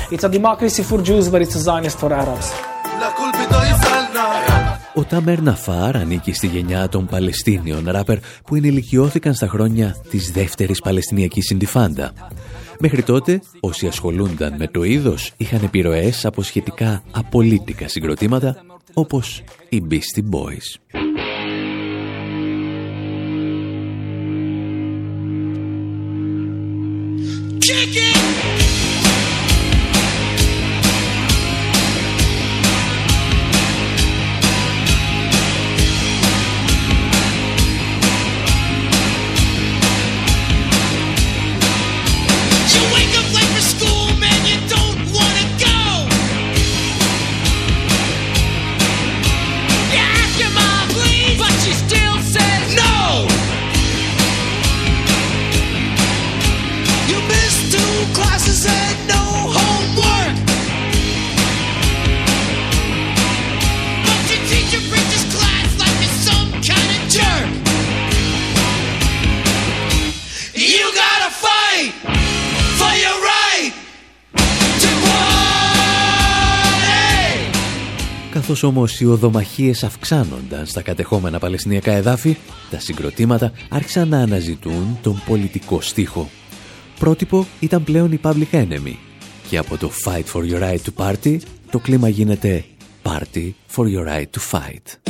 Ο 4.99 5.05
Τάμερ 5.05 5.43
Ναφάρ 5.43 5.97
ανήκει 5.97 6.33
στη 6.33 6.47
γενιά 6.47 6.89
των 6.89 7.07
Παλαιστίνιων 7.07 7.85
ράπερ 7.87 8.19
που 8.47 8.55
ενηλικιώθηκαν 8.55 9.35
στα 9.35 9.49
χρόνια 9.49 9.97
της 10.11 10.31
δεύτερης 10.31 10.81
Παλαιστινιακής 10.81 11.47
Συντιφάντα. 11.47 12.13
Μέχρι 12.79 13.03
τότε, 13.03 13.41
όσοι 13.61 13.87
ασχολούνταν 13.87 14.55
με 14.59 14.67
το 14.67 14.83
είδος 14.83 15.33
είχαν 15.37 15.63
επιρροές 15.65 16.25
από 16.25 16.43
σχετικά 16.43 17.03
απολύτικα 17.11 17.89
συγκροτήματα 17.89 18.65
όπως 18.95 19.43
οι 19.69 19.83
Beastie 19.91 20.35
Boys. 20.35 21.08
Καθώς 78.59 78.77
όμως 78.77 79.01
οι 79.01 79.07
οδομαχίες 79.07 79.85
αυξάνονταν 79.85 80.67
στα 80.67 80.83
κατεχόμενα 80.83 81.39
παλαιστινιακά 81.39 81.93
εδάφη, 81.93 82.37
τα 82.71 82.81
συγκροτήματα 82.81 83.53
άρχισαν 83.69 84.09
να 84.09 84.19
αναζητούν 84.19 84.99
τον 85.03 85.23
πολιτικό 85.27 85.81
στίχο. 85.81 86.29
Πρότυπο 86.99 87.47
ήταν 87.61 87.85
πλέον 87.85 88.13
η 88.13 88.21
Public 88.23 88.51
Enemy 88.51 88.95
και 89.49 89.59
από 89.59 89.77
το 89.77 89.91
Fight 90.05 90.25
for 90.33 90.51
your 90.51 90.63
right 90.63 90.79
to 90.85 91.07
party 91.07 91.39
το 91.71 91.79
κλίμα 91.79 92.09
γίνεται 92.09 92.65
Party 93.03 93.51
for 93.75 93.85
your 93.85 94.07
right 94.07 94.27
to 94.33 94.41
fight. 94.53 95.08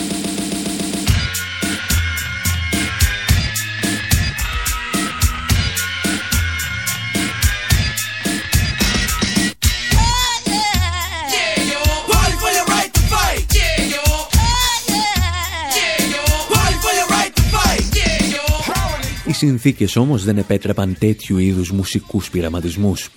Συνθήκες 19.39 19.97
όμως 19.97 20.25
δεν 20.25 20.39
επέτρεπαν 20.39 20.97
τέτοιου 20.99 21.39
είδους 21.39 21.71
μουσικούς 21.71 22.31
πειραματισμούς. 22.31 23.11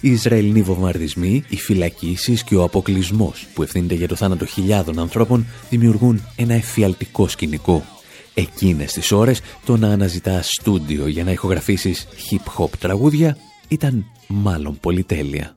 Οι 0.00 0.10
Ισραηλινοί 0.10 0.62
βομβαρδισμοί, 0.62 1.44
οι 1.48 1.56
φυλακίσεις 1.56 2.42
και 2.44 2.56
ο 2.56 2.62
αποκλεισμός 2.62 3.46
που 3.54 3.62
ευθύνεται 3.62 3.94
για 3.94 4.08
το 4.08 4.14
θάνατο 4.14 4.46
χιλιάδων 4.46 4.98
ανθρώπων 4.98 5.46
δημιουργούν 5.70 6.26
ένα 6.36 6.54
εφιαλτικό 6.54 7.28
σκηνικό. 7.28 7.84
Εκείνες 8.34 8.92
τις 8.92 9.12
ώρες 9.12 9.40
το 9.64 9.76
να 9.76 9.88
αναζητάς 9.88 10.48
στούντιο 10.60 11.06
για 11.06 11.24
να 11.24 11.30
ηχογραφήσεις 11.30 12.06
hip-hop 12.30 12.70
τραγούδια 12.78 13.36
ήταν 13.68 14.04
μάλλον 14.26 14.78
πολυτέλεια. 14.80 15.55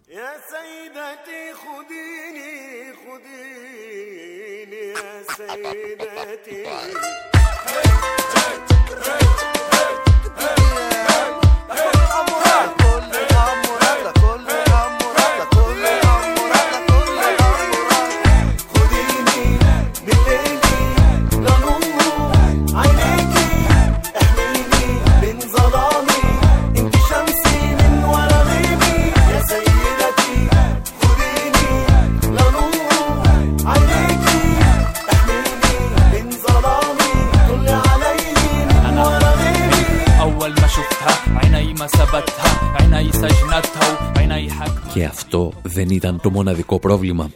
Και 44.93 45.05
αυτό 45.05 45.53
δεν 45.61 45.89
ήταν 45.89 46.19
το 46.21 46.29
μοναδικό 46.29 46.79
πρόβλημα. 46.79 47.31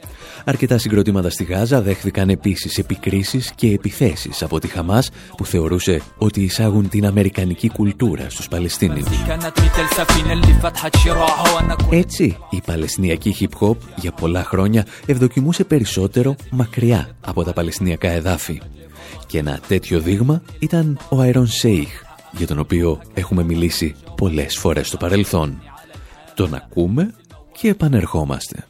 Αρκετά 0.46 0.78
συγκροτήματα 0.78 1.30
στη 1.30 1.44
Γάζα 1.44 1.82
δέχθηκαν 1.82 2.30
επίσης 2.30 2.78
επικρίσεις 2.78 3.52
και 3.56 3.68
επιθέσεις 3.68 4.44
από 4.44 4.60
τη 4.60 4.68
Χαμάς 4.68 5.10
που 5.38 5.46
θεωρούσε 5.46 6.02
ότι 6.18 6.42
εισάγουν 6.42 6.90
την 6.90 7.06
αμερικανική 7.06 7.70
κουλτούρα 7.70 8.30
στους 8.30 8.48
Παλαιστίνιους. 8.48 9.08
Έτσι, 11.90 12.38
η 12.50 12.62
Παλαιστινιακή 12.66 13.36
hip 13.40 13.68
hop 13.68 13.78
για 13.96 14.12
πολλά 14.12 14.44
χρόνια 14.44 14.86
ευδοκιμούσε 15.06 15.64
περισσότερο 15.64 16.36
μακριά 16.52 17.10
από 17.22 17.44
τα 17.44 17.54
Παλαιστινιακά 17.54 18.10
εδάφη. 18.10 18.62
Και 19.26 19.38
ένα 19.38 19.60
τέτοιο 19.68 20.00
δείγμα 20.00 20.42
ήταν 20.60 21.00
ο 21.10 21.20
Αερόν 21.20 21.48
Σέιχ, 21.48 21.90
για 22.38 22.48
τον 22.48 22.60
οποίο 22.60 23.02
έχουμε 23.14 23.44
μιλήσει 23.44 23.96
πολλές 24.16 24.58
φορές 24.58 24.88
στο 24.88 24.98
παρελθόν. 24.98 25.62
Τον 26.36 26.54
ακούμε 26.54 27.14
και 27.52 27.68
επανερχόμαστε. 27.68 28.68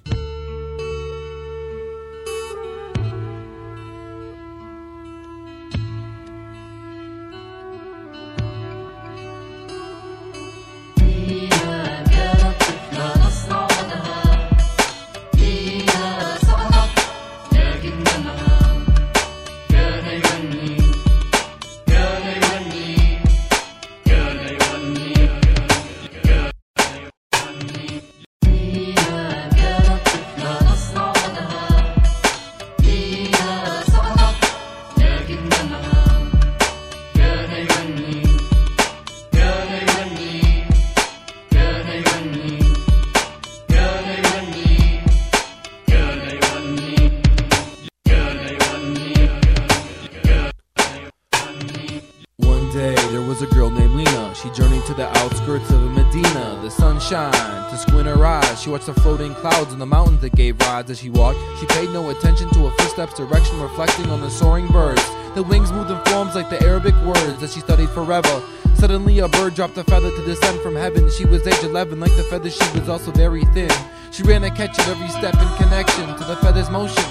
Attention 62.93 63.15
to 63.15 63.21
her 63.23 63.27
footsteps' 63.27 63.29
direction 63.29 63.61
reflecting 63.61 64.09
on 64.11 64.21
the 64.21 64.29
soaring 64.29 64.67
birds. 64.67 65.03
The 65.35 65.43
wings 65.43 65.71
moved 65.71 65.91
in 65.91 65.99
forms 66.05 66.35
like 66.35 66.49
the 66.49 66.61
Arabic 66.63 66.95
words 67.03 67.39
that 67.41 67.49
she 67.49 67.59
studied 67.59 67.89
forever. 67.89 68.41
Suddenly 68.75 69.19
a 69.19 69.27
bird 69.27 69.55
dropped 69.55 69.77
a 69.77 69.83
feather 69.83 70.11
to 70.11 70.25
descend 70.25 70.59
from 70.61 70.75
heaven. 70.75 71.09
She 71.17 71.25
was 71.25 71.45
age 71.47 71.63
11, 71.63 71.99
like 71.99 72.15
the 72.15 72.23
feather 72.23 72.49
she 72.49 72.79
was 72.79 72.89
also 72.89 73.11
very 73.11 73.45
thin. 73.53 73.71
She 74.11 74.23
ran 74.23 74.43
a 74.43 74.51
catch 74.51 74.77
of 74.79 74.87
every 74.89 75.09
step 75.09 75.33
in 75.33 75.49
connection 75.61 76.07
to 76.19 76.23
the 76.23 76.35
feather's 76.37 76.69
motion. 76.69 77.03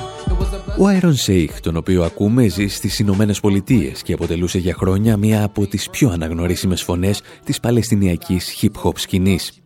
Ο 0.78 0.86
Άιρον 0.86 1.14
Σέιχ, 1.14 1.60
τον 1.60 1.76
οποίο 1.76 2.04
ακούμε, 2.04 2.48
ζει 2.48 2.66
στις 2.66 2.98
Ηνωμένε 2.98 3.34
Πολιτείε 3.42 3.92
και 4.04 4.12
αποτελούσε 4.12 4.58
για 4.58 4.74
χρόνια 4.74 5.16
μία 5.16 5.44
από 5.44 5.66
τις 5.66 5.90
πιο 5.90 6.10
αναγνωρίσιμες 6.10 6.82
φωνές 6.82 7.22
της 7.44 7.60
παλαιστινιακής 7.60 8.54
hip-hop 8.60 8.92
σκηνής. 8.94 9.61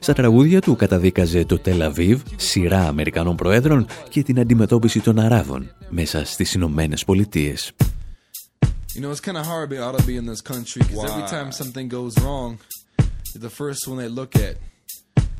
Στα 0.00 0.12
τραγούδια 0.12 0.60
του 0.60 0.76
καταδίκαζε 0.76 1.44
το 1.44 1.58
Τελαβίβ, 1.58 2.22
σειρά 2.36 2.86
Αμερικανών 2.86 3.36
Προέδρων 3.36 3.86
και 4.08 4.22
την 4.22 4.40
αντιμετώπιση 4.40 5.00
των 5.00 5.18
Αράβων 5.18 5.74
μέσα 5.88 6.24
στις 6.24 6.52
Ηνωμένε 6.54 6.96
Πολιτείε. 7.06 7.54
You 8.94 9.02
know, 9.02 9.10
it's 9.12 9.20
kind 9.20 9.36
of 9.36 9.46
hard 9.46 9.68
being 9.70 9.80
ought 9.80 9.96
to 9.96 10.06
be 10.06 10.16
in 10.16 10.26
this 10.26 10.40
country 10.40 10.82
because 10.82 11.04
every 11.10 11.28
time 11.36 11.52
something 11.52 11.86
goes 11.88 12.14
wrong, 12.18 12.58
you're 13.30 13.46
the 13.48 13.54
first 13.62 13.86
one 13.86 13.98
they 14.02 14.08
look 14.08 14.34
at. 14.48 14.54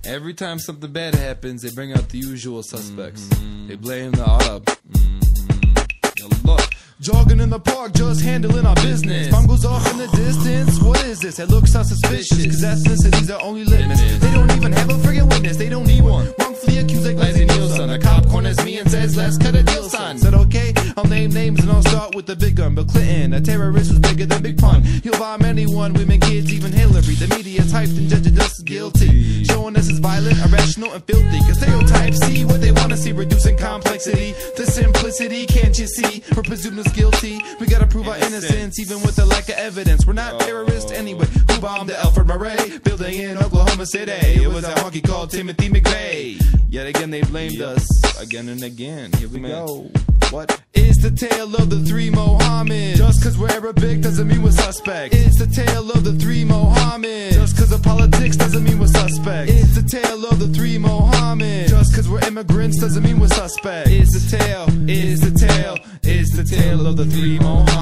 Every 0.04 0.34
time 0.34 0.58
something 0.58 0.92
bad 0.92 1.14
happens, 1.14 1.62
they 1.62 1.70
bring 1.70 1.92
out 1.92 2.08
the 2.08 2.18
usual 2.18 2.62
suspects. 2.62 3.22
Mm-hmm. 3.26 3.66
They 3.68 3.76
blame 3.86 4.12
the 4.12 4.26
Arab. 4.38 4.62
Mm-hmm. 4.66 6.46
Look, 6.50 6.70
Jogging 7.00 7.38
in 7.38 7.48
the 7.48 7.60
park, 7.60 7.94
just 7.94 8.22
handling 8.22 8.66
our 8.66 8.74
business. 8.74 9.28
Bomb 9.28 9.46
goes 9.46 9.64
off 9.64 9.88
in 9.92 9.98
the 9.98 10.08
distance. 10.08 10.80
What 10.80 11.04
is 11.04 11.20
this? 11.20 11.38
It 11.38 11.48
looks 11.48 11.72
so 11.72 11.84
suspicious. 11.84 12.44
Cause 12.44 12.60
that's 12.60 12.84
ethnicity's 12.84 13.30
our 13.30 13.40
only 13.40 13.64
litmus. 13.64 14.00
They 14.18 14.32
don't 14.32 14.50
even 14.50 14.72
have 14.72 14.90
a 14.90 14.94
friggin' 14.94 15.30
witness. 15.30 15.56
They 15.56 15.68
don't 15.68 15.86
need 15.86 16.02
one. 16.02 16.26
Wrongfully 16.58 16.78
accused 16.82 17.06
like 17.06 17.16
Leslie 17.16 17.44
Nielsen. 17.44 17.90
A 17.90 17.98
cop 17.98 18.26
corners 18.26 18.64
me 18.64 18.78
and 18.78 18.90
says, 18.90 19.16
let's 19.16 19.38
cut 19.38 19.54
a 19.54 19.62
deal, 19.62 19.88
son. 19.88 20.18
Said, 20.18 20.34
okay, 20.34 20.72
I'll 20.96 21.04
name 21.04 21.30
names 21.30 21.60
and 21.60 21.70
I'll 21.70 21.82
start 21.82 22.16
with 22.16 22.26
the 22.26 22.34
big 22.34 22.56
gun. 22.56 22.74
Bill 22.74 22.84
Clinton, 22.84 23.32
a 23.34 23.40
terrorist 23.40 23.90
was 23.90 24.00
bigger 24.00 24.26
than 24.26 24.42
Big 24.42 24.58
Pun. 24.58 24.82
He'll 24.82 25.16
bomb 25.18 25.42
anyone, 25.42 25.92
women, 25.92 26.18
kids, 26.18 26.52
even 26.52 26.72
Hillary. 26.72 27.14
The 27.14 27.28
media 27.36 27.60
hyped 27.62 27.96
and 27.96 28.08
judging 28.08 28.38
us 28.40 28.60
guilty. 28.62 29.44
Showing 29.44 29.76
us 29.76 29.88
as 29.88 30.00
violent, 30.00 30.36
irrational, 30.38 30.92
and 30.92 31.04
filthy. 31.04 31.38
Cause 31.46 31.60
stereotypes 31.60 32.18
see 32.26 32.44
what 32.44 32.60
they 32.60 32.72
wanna 32.72 32.96
see. 32.96 33.12
Reducing 33.12 33.56
complexity 33.56 34.34
to 34.56 34.66
simplicity. 34.66 35.46
Can't 35.46 35.78
you 35.78 35.86
see? 35.86 36.24
We're 36.34 36.42
presumed 36.42 36.92
guilty. 36.94 37.40
We 37.60 37.66
gotta 37.66 37.86
prove 37.86 38.08
our 38.08 38.16
innocence, 38.16 38.80
even 38.80 39.00
with 39.02 39.14
the 39.14 39.26
lack 39.26 39.48
of 39.48 39.56
evidence. 39.56 40.06
We're 40.06 40.14
not 40.14 40.40
terrorists 40.40 40.90
oh. 40.90 40.96
anyway. 40.96 41.26
Who 41.50 41.60
bombed 41.60 41.88
the 41.88 41.98
Alfred 42.00 42.26
Murray 42.26 42.78
building 42.82 43.14
in 43.14 43.38
Oklahoma 43.38 43.86
City? 43.86 44.42
It 44.42 44.48
was 44.48 44.64
a 44.64 44.74
honky 44.74 45.06
called 45.06 45.30
Timothy 45.30 45.68
McVeigh. 45.68 46.47
Yet 46.70 46.86
again, 46.86 47.10
they 47.10 47.22
blamed 47.22 47.60
us 47.60 47.86
again 48.20 48.48
and 48.48 48.62
again. 48.62 49.12
Here 49.12 49.28
we 49.28 49.40
go. 49.40 49.90
What? 50.30 50.60
It's 50.74 51.02
the 51.02 51.10
tale 51.10 51.54
of 51.56 51.70
the 51.70 51.80
three 51.80 52.10
Mohammeds. 52.10 52.96
Just 52.96 53.22
cause 53.22 53.38
we're 53.38 53.50
Arabic 53.50 54.02
doesn't 54.02 54.28
mean 54.28 54.42
we're 54.42 54.50
suspect. 54.50 55.14
It's 55.14 55.38
the 55.38 55.46
tale 55.46 55.90
of 55.90 56.04
the 56.04 56.12
three 56.12 56.44
Mohammeds. 56.44 57.32
Just 57.32 57.56
cause 57.56 57.72
of 57.72 57.82
politics 57.82 58.36
doesn't 58.36 58.62
mean 58.62 58.78
we're 58.78 58.86
suspect. 58.88 59.50
It's 59.50 59.74
the 59.74 59.82
tale 59.82 60.26
of 60.26 60.38
the 60.38 60.48
three 60.48 60.76
Mohammeds. 60.76 61.68
Just 61.68 61.94
cause 61.94 62.08
we're 62.08 62.26
immigrants 62.26 62.78
doesn't 62.78 63.02
mean 63.02 63.18
we're 63.18 63.28
suspect. 63.28 63.88
It's 63.88 64.12
the 64.12 64.36
tale, 64.36 64.66
it's 64.88 65.22
the 65.22 65.30
tale, 65.46 65.78
it's 66.02 66.36
the 66.36 66.44
tale 66.44 66.86
of 66.86 66.96
the 66.96 67.06
three 67.06 67.38
Mohammeds. 67.38 67.77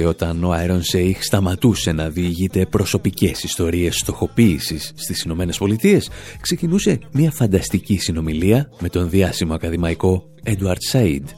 Και 0.00 0.06
όταν 0.06 0.44
ο 0.44 0.50
Άιρον 0.52 0.82
Σέιχ 0.82 1.24
σταματούσε 1.24 1.92
να 1.92 2.10
διηγείται 2.10 2.66
προσωπικές 2.66 3.42
ιστορίες 3.42 3.96
στοχοποίησης 3.96 4.92
στις 4.94 5.22
Ηνωμένες 5.22 5.58
Πολιτείες, 5.58 6.10
ξεκινούσε 6.40 6.98
μια 7.12 7.30
φανταστική 7.30 7.98
συνομιλία 7.98 8.70
με 8.80 8.88
τον 8.88 9.10
διάσημο 9.10 9.54
ακαδημαϊκό 9.54 10.28
Έντουαρτ 10.42 10.80
Σαΐντ. 10.92 11.28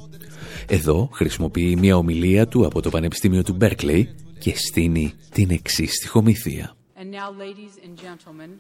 Εδώ 0.69 1.09
χρησιμοποιεί 1.13 1.77
μια 1.77 1.97
ομιλία 1.97 2.49
του 2.49 2.67
από 2.67 2.81
το 2.81 2.91
Πανεπιστήμιο 2.91 3.43
του 3.43 3.55
Μπέρκλεϊ 3.55 4.15
και 4.39 4.57
στείνει 4.57 5.13
την 5.33 5.51
εξής 5.51 5.95
στοιχομηθεία. 5.95 6.77
And 6.97 7.11
now, 7.11 7.31
ladies 7.31 7.75
and 7.85 7.97
gentlemen, 7.97 8.51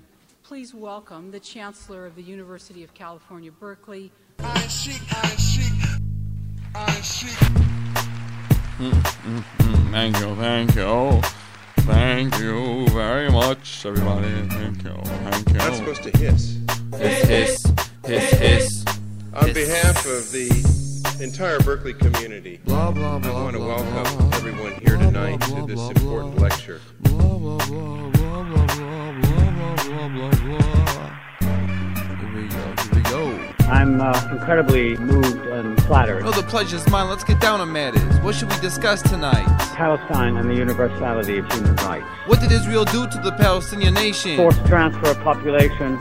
please 0.48 0.70
welcome 0.74 1.24
the 1.30 1.42
Chancellor 1.54 2.02
of 2.06 2.14
the 2.16 2.26
University 2.36 2.82
of 2.86 2.90
California, 3.02 3.52
Berkeley. 3.60 4.04
I 4.38 4.66
chic, 4.80 5.02
I 5.24 5.28
chic, 5.50 5.76
I 6.74 6.94
chic. 7.14 8.11
Thank 8.78 10.18
you, 10.18 10.34
thank 10.36 10.74
you. 10.74 11.20
Thank 11.82 12.38
you 12.38 12.88
very 12.88 13.30
much, 13.30 13.84
everybody. 13.84 14.28
Thank 14.48 14.82
you, 14.82 14.94
thank 15.04 15.48
you. 15.50 15.54
Not 15.56 15.74
supposed 15.74 16.02
to 16.04 16.10
hiss. 16.16 16.58
Hiss, 16.96 17.28
hiss, 17.28 17.66
hiss, 18.06 18.30
hiss. 18.30 18.84
On 19.34 19.52
behalf 19.52 20.06
of 20.06 20.30
the 20.32 20.48
entire 21.20 21.58
Berkeley 21.60 21.92
community, 21.92 22.60
blah, 22.64 22.90
blah, 22.90 23.18
blah, 23.18 23.30
I 23.30 23.42
want 23.42 23.56
to 23.56 23.60
welcome 23.60 24.32
everyone 24.34 24.72
here 24.80 24.96
tonight 24.96 25.40
to 25.42 25.66
this 25.66 25.90
important 25.90 26.38
lecture. 26.38 26.80
Here 27.04 27.12
we 32.34 32.48
go 32.48 32.91
we 33.02 33.10
go. 33.10 33.52
I'm 33.68 34.00
uh, 34.00 34.28
incredibly 34.30 34.96
moved 34.96 35.46
and 35.46 35.80
flattered. 35.84 36.22
Oh, 36.24 36.32
the 36.32 36.42
pleasure's 36.42 36.88
mine. 36.90 37.08
Let's 37.08 37.24
get 37.24 37.40
down 37.40 37.60
to 37.60 37.66
matters. 37.66 38.02
What 38.20 38.34
should 38.34 38.50
we 38.52 38.60
discuss 38.60 39.02
tonight? 39.02 39.46
Palestine 39.74 40.36
and 40.36 40.50
the 40.50 40.54
universality 40.54 41.38
of 41.38 41.50
human 41.52 41.76
rights. 41.76 42.06
What 42.26 42.40
did 42.40 42.52
Israel 42.52 42.84
do 42.84 43.08
to 43.08 43.18
the 43.18 43.32
Palestinian 43.32 43.94
nation? 43.94 44.36
Forced 44.36 44.64
transfer 44.66 45.10
of 45.10 45.20
population, 45.20 45.98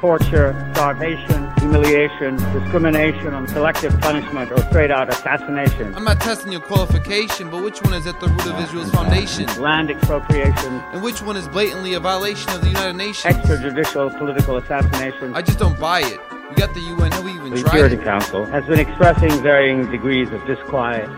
torture, 0.00 0.54
starvation, 0.74 1.50
humiliation, 1.58 2.36
discrimination, 2.52 3.32
and 3.32 3.48
selective 3.48 3.98
punishment 4.00 4.52
or 4.52 4.58
straight 4.64 4.90
out 4.90 5.08
assassination. 5.08 5.94
I'm 5.94 6.04
not 6.04 6.20
testing 6.20 6.52
your 6.52 6.60
qualification, 6.60 7.50
but 7.50 7.62
which 7.62 7.80
one 7.80 7.94
is 7.94 8.06
at 8.06 8.20
the 8.20 8.28
root 8.28 8.46
of 8.46 8.60
Israel's 8.60 8.90
foundation? 8.90 9.46
Land 9.60 9.90
expropriation. 9.90 10.74
And 10.92 11.02
which 11.02 11.22
one 11.22 11.36
is 11.36 11.48
blatantly 11.48 11.94
a 11.94 12.00
violation 12.00 12.50
of 12.50 12.60
the 12.60 12.68
United 12.68 12.96
Nations? 12.96 13.34
Extrajudicial 13.34 14.16
political 14.18 14.58
assassination. 14.58 15.34
I 15.34 15.40
just 15.40 15.58
don't 15.58 15.78
buy 15.80 16.00
it. 16.00 16.20
We 16.54 16.60
got 16.60 16.72
the 16.72 16.80
UN, 16.80 17.10
who 17.10 17.28
even 17.28 17.50
the 17.50 17.60
tried 17.62 17.70
Security 17.70 17.96
it. 17.96 18.04
Council 18.04 18.44
has 18.44 18.64
been 18.66 18.78
expressing 18.78 19.30
varying 19.42 19.90
degrees 19.90 20.30
of 20.30 20.46
disquiet. 20.46 21.10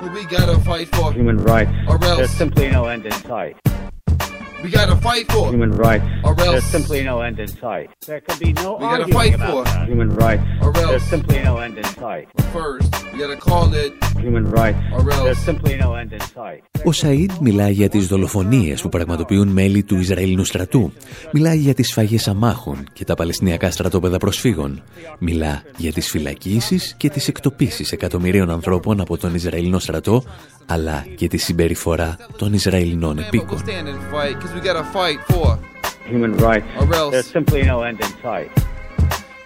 But 0.00 0.12
we 0.12 0.24
gotta 0.24 0.58
fight 0.62 0.88
for 0.96 1.12
human 1.12 1.36
rights. 1.36 1.70
Or 1.86 1.94
else. 2.02 2.16
There's 2.16 2.30
simply 2.30 2.68
no 2.70 2.86
end 2.86 3.06
in 3.06 3.12
sight. 3.12 3.56
We 4.64 4.68
gotta 4.80 4.96
fight 5.08 5.24
for 5.34 5.44
human 5.54 5.72
rights. 5.86 6.06
Or 6.26 6.32
else- 6.34 6.50
There's 6.54 6.70
simply 6.78 7.00
no 7.10 7.16
end 7.28 7.36
in 7.44 7.50
sight. 7.64 7.88
There 8.10 8.22
can 8.26 8.36
be 8.44 8.50
no 8.64 8.68
We 8.80 8.84
gotta 8.84 9.06
arguing 9.06 9.18
fight 9.18 9.34
about 9.40 9.52
for- 9.54 9.64
that. 9.72 9.84
human 9.92 10.10
rights. 10.24 10.44
Or 10.64 10.70
else- 10.80 10.90
There's 10.92 11.08
simply 11.16 11.38
no 11.50 11.54
end 11.66 11.74
in 11.82 11.88
sight. 12.02 12.24
first. 12.58 12.88
We 13.12 13.16
gotta 13.24 13.40
call 13.50 13.66
it 13.84 13.92
Human 14.28 14.46
rights. 14.60 14.80
Or 14.96 15.00
else- 15.12 15.24
There's 15.26 15.42
simply 15.50 15.74
no 15.84 15.90
end 16.00 16.10
in 16.18 16.22
sight. 16.36 16.60
Ο 16.84 16.92
Σαΐντ 16.92 17.30
μιλάει 17.40 17.72
για 17.72 17.88
τις 17.88 18.06
δολοφονίες 18.06 18.80
που 18.80 18.88
πραγματοποιούν 18.88 19.48
μέλη 19.48 19.82
του 19.82 19.98
Ισραηλινού 19.98 20.44
στρατού. 20.44 20.92
Μιλάει 21.32 21.58
για 21.58 21.74
τις 21.74 21.88
σφαγές 21.88 22.28
αμάχων 22.28 22.84
και 22.92 23.04
τα 23.04 23.14
Παλαιστινιακά 23.14 23.70
στρατόπεδα 23.70 24.18
προσφύγων. 24.18 24.82
Μιλά 25.18 25.62
για 25.76 25.92
τις 25.92 26.08
φυλακίσεις 26.10 26.94
και 26.96 27.08
τις 27.08 27.28
εκτοπίσεις 27.28 27.92
εκατομμυρίων 27.92 28.50
ανθρώπων 28.50 29.00
από 29.00 29.16
τον 29.16 29.34
Ισραηλινό 29.34 29.78
στρατό, 29.78 30.22
αλλά 30.72 31.06
και 31.16 31.28
τη 31.28 31.36
συμπεριφορά 31.36 32.16
των 32.36 32.52
Ισραηλινών 32.52 33.16
But 33.16 33.20
we'll 33.20 33.24
επίκων. 33.26 33.58
stand 33.58 33.86
and 33.86 34.14
fight 34.14 34.34
because 34.36 34.62
we 34.62 34.66
gotta 34.66 34.84
fight 34.94 35.34
for. 35.36 35.58
Human 36.12 36.34
rights. 36.38 36.82
Or 36.82 36.86
else- 36.94 37.12
There's 37.12 37.32
simply 37.38 37.62
no 37.72 37.78
end 37.88 37.98
in 38.00 38.10
sight. 38.24 38.50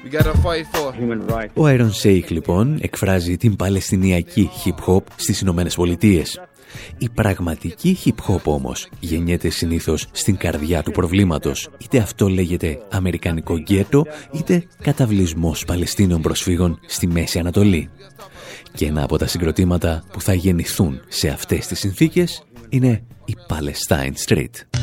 We 0.05 0.11
gotta 0.19 0.35
fight 0.47 0.67
for. 0.73 0.93
Human 1.01 1.27
rights. 1.35 1.51
Ο 1.55 1.69
Iron 1.69 1.91
Sheikh 2.03 2.29
λοιπόν 2.29 2.79
εκφράζει 2.81 3.37
την 3.37 3.57
παλαιστινιακή 3.57 4.51
hip-hop 4.65 5.03
στις 5.17 5.41
Ηνωμένες 5.41 5.75
Πολιτείες. 5.75 6.41
Η 6.99 7.09
πραγματική 7.09 7.99
hip-hop 8.05 8.43
όμως 8.45 8.89
γεννιέται 9.01 9.49
συνήθως 9.49 10.07
στην 10.13 10.37
καρδιά 10.37 10.83
του 10.83 10.91
προβλήματος. 10.91 11.69
Είτε 11.79 11.99
αυτό 11.99 12.29
λέγεται 12.29 12.79
αμερικανικό 12.91 13.57
γκέτο, 13.59 14.07
είτε 14.33 14.65
καταβλισμός 14.83 15.65
Παλαιστίνων 15.65 16.21
προσφύγων 16.23 16.79
στη 16.87 17.07
Μέση 17.07 17.39
Ανατολή. 17.39 17.91
Και 18.74 18.86
ένα 18.86 19.04
από 19.04 19.18
τα 19.18 19.28
συγκροτήματα 19.28 20.04
που 20.12 20.22
θα 20.22 20.34
γεννηθούν 20.34 21.02
σε 21.08 21.28
αυτές 21.30 21.68
τις 21.68 21.80
συνθήκες 21.80 22.44
είναι 22.70 23.04
η 23.26 23.36
Palestine 23.50 24.14
Street. 24.28 24.80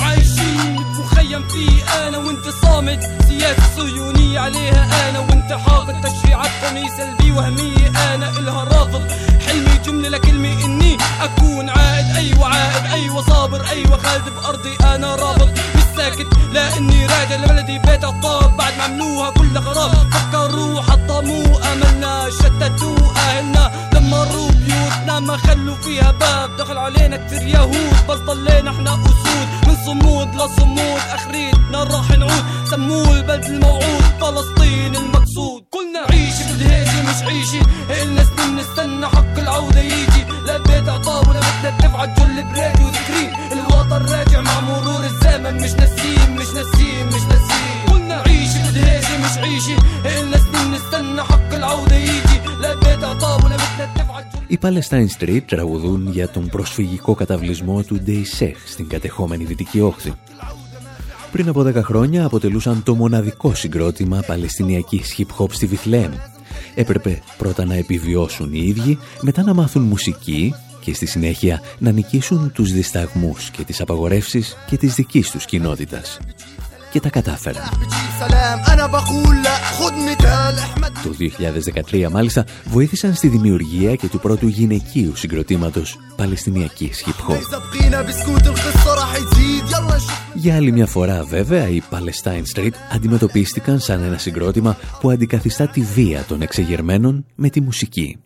عايشين 0.00 0.74
مخيم 0.98 1.48
فيه 1.48 2.06
انا 2.08 2.18
وانت 2.18 2.48
صامد 2.62 3.00
سياسة 3.28 3.76
صهيونية 3.76 4.38
عليها 4.40 5.10
انا 5.10 5.18
وانت 5.18 5.52
حاقد 5.52 5.94
تشريعات 6.00 6.50
قومية 6.64 6.88
سلبية 6.96 7.32
وهمية 7.32 7.88
انا 8.14 8.30
الها 8.38 8.64
رافض 8.64 9.02
حلمي 9.46 9.78
جملة 9.86 10.08
لكلمة 10.08 10.64
اني 10.64 10.96
اكون 11.20 11.68
عائد 11.68 12.06
ايوه 12.16 12.46
عائد 12.46 12.86
ايوه 12.92 13.22
صابر 13.22 13.66
ايوه 13.68 13.96
خالد 13.96 14.24
بارضي 14.42 14.94
انا 14.94 15.14
رابط 15.14 15.48
مش 15.48 15.77
ساكت 15.99 16.27
لا 16.53 16.77
اني 16.77 17.05
راجع 17.05 17.35
لبلدي 17.35 17.79
بيت 17.79 18.03
عطاب 18.05 18.57
بعد 18.57 18.73
ما 18.77 18.83
عملوها 18.83 19.29
كلها 19.29 19.61
خراب 19.61 20.13
فكروا 20.13 20.81
حطموا 20.81 21.73
أملنا 21.73 22.29
شتتوا 22.29 22.97
أهلنا. 23.15 23.71
دمروا 23.93 24.51
بيوتنا 24.51 25.19
ما 25.19 25.37
خلوا 25.37 25.75
فيها 25.75 26.11
باب. 26.11 26.57
دخل 26.57 26.77
علينا 26.77 27.17
كتير 27.17 27.41
يهود 27.47 28.07
بس 28.09 28.17
ضلينا 28.17 28.71
إحنا 28.71 28.93
أسود. 28.93 29.47
من 29.67 29.77
صمود 29.85 30.35
لصمود 30.35 31.01
آخريتنا 31.13 31.83
راح 31.83 32.11
نعود. 32.11 32.43
سموه 32.71 33.11
البلد 33.11 33.45
الموعود 33.45 34.03
فلسطين 34.21 34.95
المقصود. 34.95 35.63
قلنا 35.71 35.99
عيشي 36.09 36.43
بالهيجة 36.43 37.01
مش 37.09 37.23
عيشي. 37.23 37.61
إلنا 37.89 38.23
سنين 38.23 38.55
نستنى 38.55 39.07
حق 39.07 39.35
العودة 39.37 39.81
يجي. 39.81 40.25
لا 40.45 40.57
بيت 40.57 40.89
عطاب 40.89 41.27
ولا 41.27 41.39
بدنا 41.39 41.71
ندفع 41.71 42.03
الجل 42.03 42.43
بريد 42.43 42.81
وذكرين. 42.85 43.48
الوطن 43.88 44.02
راجع 44.14 44.40
مع 44.40 44.60
مرور 44.60 45.04
الزمن 45.04 45.54
مش 45.62 45.72
ناسيين 45.80 46.30
مش 46.38 46.48
ناسيين 46.58 47.06
مش 47.06 47.22
ناسيين 47.32 47.78
قلنا 47.90 48.14
عيشي 48.26 48.58
بالهيجة 48.62 49.14
مش 49.24 49.34
عيشي 49.44 49.74
إلنا 50.10 50.36
سنين 50.38 50.70
نستنى 50.74 51.22
حق 51.22 51.54
العودة 51.54 51.94
يجي 51.96 52.38
لا 52.60 52.74
بيت 52.74 53.04
عطاب 53.04 53.44
ولا 53.44 53.56
بدنا 53.56 53.92
ندفع 53.92 54.18
الجل 54.18 54.44
Οι 54.48 54.58
Palestine 54.62 55.08
Street 55.22 55.42
τραγουδούν 55.46 56.08
για 56.10 56.28
τον 56.28 56.48
προσφυγικό 56.48 57.14
καταβλισμό 57.14 57.82
του 57.82 58.00
Ντεϊσέχ 58.04 58.56
στην 58.66 58.88
κατεχόμενη 58.88 59.44
Δυτική 59.44 59.80
Όχθη. 59.80 60.12
Πριν 61.32 61.48
από 61.48 61.60
10 61.66 61.74
χρόνια 61.74 62.24
αποτελούσαν 62.24 62.82
το 62.82 62.94
μοναδικό 62.94 63.54
συγκρότημα 63.54 64.22
παλαιστινιακής 64.26 65.14
hip-hop 65.18 65.46
στη 65.50 65.66
Βιθλέμ. 65.66 66.12
Έπρεπε 66.74 67.22
πρώτα 67.38 67.64
να 67.64 67.74
επιβιώσουν 67.74 68.52
οι 68.52 68.60
ίδιοι, 68.66 68.98
μετά 69.20 69.42
να 69.42 69.54
μάθουν 69.54 69.82
μουσική 69.82 70.54
και 70.79 70.93
στη 70.93 71.05
συνέχεια 71.05 71.61
να 71.77 71.91
νικήσουν 71.91 72.51
τους 72.51 72.71
δισταγμούς 72.71 73.49
και 73.49 73.63
τις 73.63 73.81
απαγορεύσεις 73.81 74.57
και 74.67 74.77
της 74.77 74.93
δικής 74.93 75.31
τους 75.31 75.45
κοινότητας. 75.45 76.19
Και 76.91 76.99
τα 76.99 77.09
κατάφεραν. 77.09 77.63
Το 81.03 81.15
2013 81.91 82.09
μάλιστα 82.11 82.45
βοήθησαν 82.65 83.13
στη 83.13 83.27
δημιουργία 83.27 83.95
και 83.95 84.07
του 84.07 84.19
πρώτου 84.19 84.47
γυναικείου 84.47 85.15
συγκροτήματος 85.15 85.97
Παλαιστινιακής 86.15 87.03
Hip 87.05 87.31
Hop. 87.31 87.39
Για 90.33 90.55
άλλη 90.55 90.71
μια 90.71 90.85
φορά 90.85 91.23
βέβαια 91.23 91.67
οι 91.67 91.81
Palestine 91.89 92.57
Street 92.59 92.73
αντιμετωπίστηκαν 92.91 93.79
σαν 93.79 94.03
ένα 94.03 94.17
συγκρότημα 94.17 94.77
που 94.99 95.09
αντικαθιστά 95.09 95.67
τη 95.67 95.81
βία 95.81 96.23
των 96.27 96.41
εξεγερμένων 96.41 97.25
με 97.35 97.49
τη 97.49 97.61
μουσική. 97.61 98.17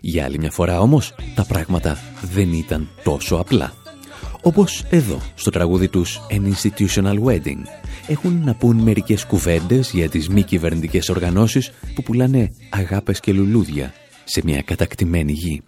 Για 0.00 0.24
άλλη 0.24 0.38
μια 0.38 0.50
φορά 0.50 0.80
όμως 0.80 1.14
τα 1.34 1.44
πράγματα 1.44 1.98
δεν 2.22 2.52
ήταν 2.52 2.88
τόσο 3.02 3.36
απλά. 3.36 3.72
Όπως 4.42 4.84
εδώ, 4.90 5.20
στο 5.34 5.50
τραγούδι 5.50 5.88
τους 5.88 6.20
An 6.30 6.52
Institutional 6.52 7.24
Wedding, 7.24 7.62
έχουν 8.06 8.42
να 8.44 8.54
πούν 8.54 8.76
μερικές 8.76 9.24
κουβέντες 9.26 9.90
για 9.90 10.08
τις 10.08 10.28
μη 10.28 10.42
κυβερνητικές 10.42 11.08
οργανώσεις 11.08 11.72
που 11.94 12.02
πουλάνε 12.02 12.52
αγάπες 12.70 13.20
και 13.20 13.32
λουλούδια 13.32 13.92
σε 14.24 14.40
μια 14.44 14.62
κατακτημένη 14.62 15.32
γη. 15.32 15.62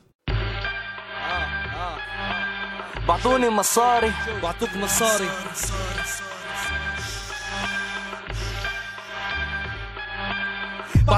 بعطوني 3.07 3.49
مصاري 3.51 4.13
بعطوك 4.43 4.69
مصاري 4.83 5.29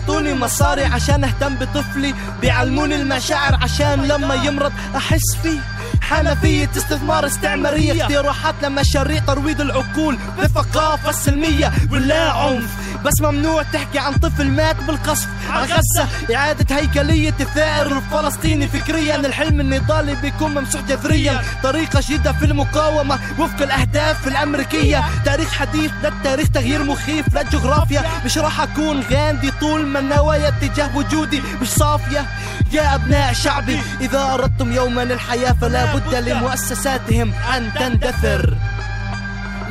بعطوني 0.08 0.34
مصاري 0.34 0.84
عشان 0.86 1.24
أهتم 1.24 1.56
بطفلي 1.56 2.14
بيعلموني 2.42 2.96
المشاعر 2.96 3.56
عشان 3.62 4.06
لما 4.08 4.36
يمرض 4.36 4.72
أحس 4.96 5.36
فيه. 5.44 5.60
حنفية 6.02 6.70
استثمار 6.78 7.26
استعمارية 7.26 8.04
اقتراحات 8.04 8.56
لمشاريع 8.64 9.20
ترويض 9.20 9.62
العقول 9.62 10.18
بالثقافة 10.38 11.10
السلمية 11.10 11.72
ولا 11.92 12.32
عنف. 12.32 12.70
بس 13.06 13.22
ممنوع 13.22 13.64
تحكي 13.64 14.00
عن 14.00 14.14
طفل 14.14 14.48
مات 14.48 14.76
بالقصف. 14.76 15.28
عن 15.50 15.64
غزة. 15.64 16.36
إعادة 16.36 16.76
هيكلية 16.76 17.34
الثائر 17.40 17.98
الفلسطيني 17.98 18.68
فكريا. 18.68 19.16
الحلم 19.16 19.60
النضالي 19.60 20.16
بيكون 20.16 20.52
ممسوح 20.54 20.82
جذريا. 20.82 21.42
طريقة 21.64 22.00
جديدة 22.04 22.32
في 22.32 22.46
المقاومة. 22.46 23.20
وفق 23.40 23.62
الأهداف 23.62 24.28
الأمريكية. 24.28 25.04
تاريخ 25.26 25.52
حديث 25.52 25.92
لا 26.04 26.10
التاريخ 26.10 26.50
تغيير 26.50 26.84
مخيف 26.84 27.34
لا 27.34 27.42
الجغرافيا 27.42 28.04
مش 28.26 28.38
راح 28.38 28.62
أكون 28.62 29.04
غاندي 29.12 29.52
طول 29.52 29.86
ما 29.86 30.00
النوايا 30.00 30.48
اتجاه 30.48 30.98
وجودي. 30.98 31.42
مش 31.62 31.68
صافية. 31.68 32.26
يا 32.72 32.96
أبناء 32.96 33.34
شعبي. 33.34 33.80
إذا 34.02 34.34
أردتم 34.34 34.74
يوما 34.74 35.04
الحياة 35.04 35.56
فلا 35.62 35.96
بد 35.96 36.16
لمؤسساتهم 36.16 37.34
أن 37.56 37.74
تندثر. 37.74 38.58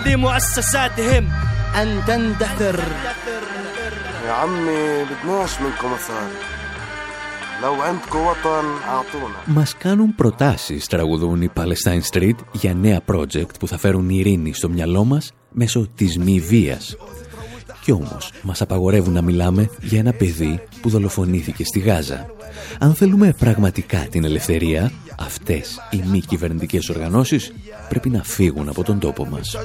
لمؤسساتهم. 0.06 1.43
أن 1.81 2.05
تندثر 2.07 2.79
يا 4.25 4.31
عمي 4.31 5.03
بدناش 5.03 5.61
منكم 5.61 5.87
مصاري 5.93 6.37
لو 7.63 7.73
عندكم 7.81 8.19
وطن 8.19 8.65
اعطونا 8.87 9.35
Μας 9.45 9.75
κάνουν 9.77 10.15
προτάσεις, 10.15 10.87
τραγουδούν 10.87 11.41
οι 11.41 11.49
Palestine 11.55 12.01
Street, 12.11 12.35
για 12.51 12.73
νέα 12.73 13.01
project 13.11 13.59
που 13.59 13.67
θα 13.67 13.77
φέρουν 13.77 14.09
ειρήνη 14.09 14.53
στο 14.53 14.69
μυαλό 14.69 15.03
μας 15.03 15.31
μέσω 15.51 15.87
της 15.95 16.17
μη 16.17 16.39
βίας. 16.39 16.95
Κι 17.84 17.92
όμως 17.92 18.30
μας 18.42 18.60
απαγορεύουν 18.60 19.12
να 19.12 19.22
μιλάμε 19.22 19.70
για 19.80 19.98
ένα 19.98 20.12
παιδί 20.12 20.60
που 20.80 20.88
δολοφονήθηκε 20.88 21.64
στη 21.64 21.78
Γάζα. 21.78 22.26
Αν 22.78 22.94
θέλουμε 22.94 23.34
πραγματικά 23.38 23.98
την 24.10 24.24
ελευθερία, 24.24 24.92
αυτές 25.18 25.80
οι 25.90 26.02
μη 26.10 26.20
κυβερνητικές 26.20 26.88
οργανώσεις 26.88 27.52
πρέπει 27.88 28.10
να 28.10 28.22
φύγουν 28.22 28.68
από 28.68 28.82
τον 28.82 28.98
τόπο 28.98 29.26
μας. 29.26 29.56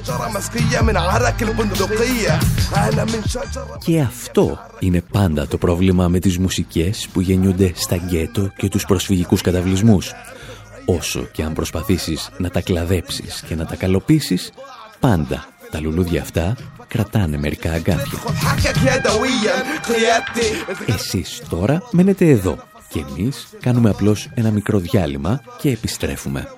Και 3.84 4.00
αυτό 4.00 4.58
είναι 4.78 5.02
πάντα 5.12 5.46
το 5.46 5.58
πρόβλημα 5.58 6.08
με 6.08 6.18
τις 6.18 6.38
μουσικές 6.38 7.08
που 7.12 7.20
γεννιούνται 7.20 7.72
στα 7.74 7.96
γκέτο 7.96 8.52
και 8.56 8.68
τους 8.68 8.84
προσφυγικούς 8.84 9.40
καταβλισμούς. 9.40 10.12
Όσο 10.84 11.20
και 11.32 11.42
αν 11.42 11.52
προσπαθήσεις 11.52 12.30
να 12.38 12.50
τα 12.50 12.60
κλαδέψεις 12.60 13.44
και 13.46 13.54
να 13.54 13.64
τα 13.66 13.76
καλοποιήσει, 13.76 14.38
πάντα 15.00 15.48
τα 15.70 15.80
λουλούδια 15.80 16.22
αυτά 16.22 16.56
κρατάνε 16.90 17.38
μερικά 17.38 17.72
αγκάθια. 17.72 18.18
Εσείς 20.86 21.42
τώρα 21.48 21.82
μένετε 21.90 22.28
εδώ 22.28 22.58
και 22.88 23.04
εμείς 23.08 23.48
κάνουμε 23.60 23.90
απλώς 23.90 24.28
ένα 24.34 24.50
μικρό 24.50 24.78
διάλειμμα 24.78 25.42
και 25.58 25.70
επιστρέφουμε. 25.70 26.48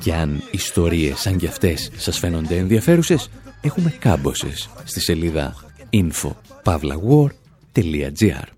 Και 0.00 0.14
αν 0.14 0.42
ιστορίες 0.50 1.20
σαν 1.20 1.36
κι 1.36 1.46
αυτές 1.46 1.90
σας 1.96 2.18
φαίνονται 2.18 2.56
ενδιαφέρουσες, 2.56 3.30
έχουμε 3.60 3.90
κάμποσες 3.98 4.68
στη 4.84 5.00
σελίδα 5.00 5.54
info.pavlawar.gr 5.90 8.48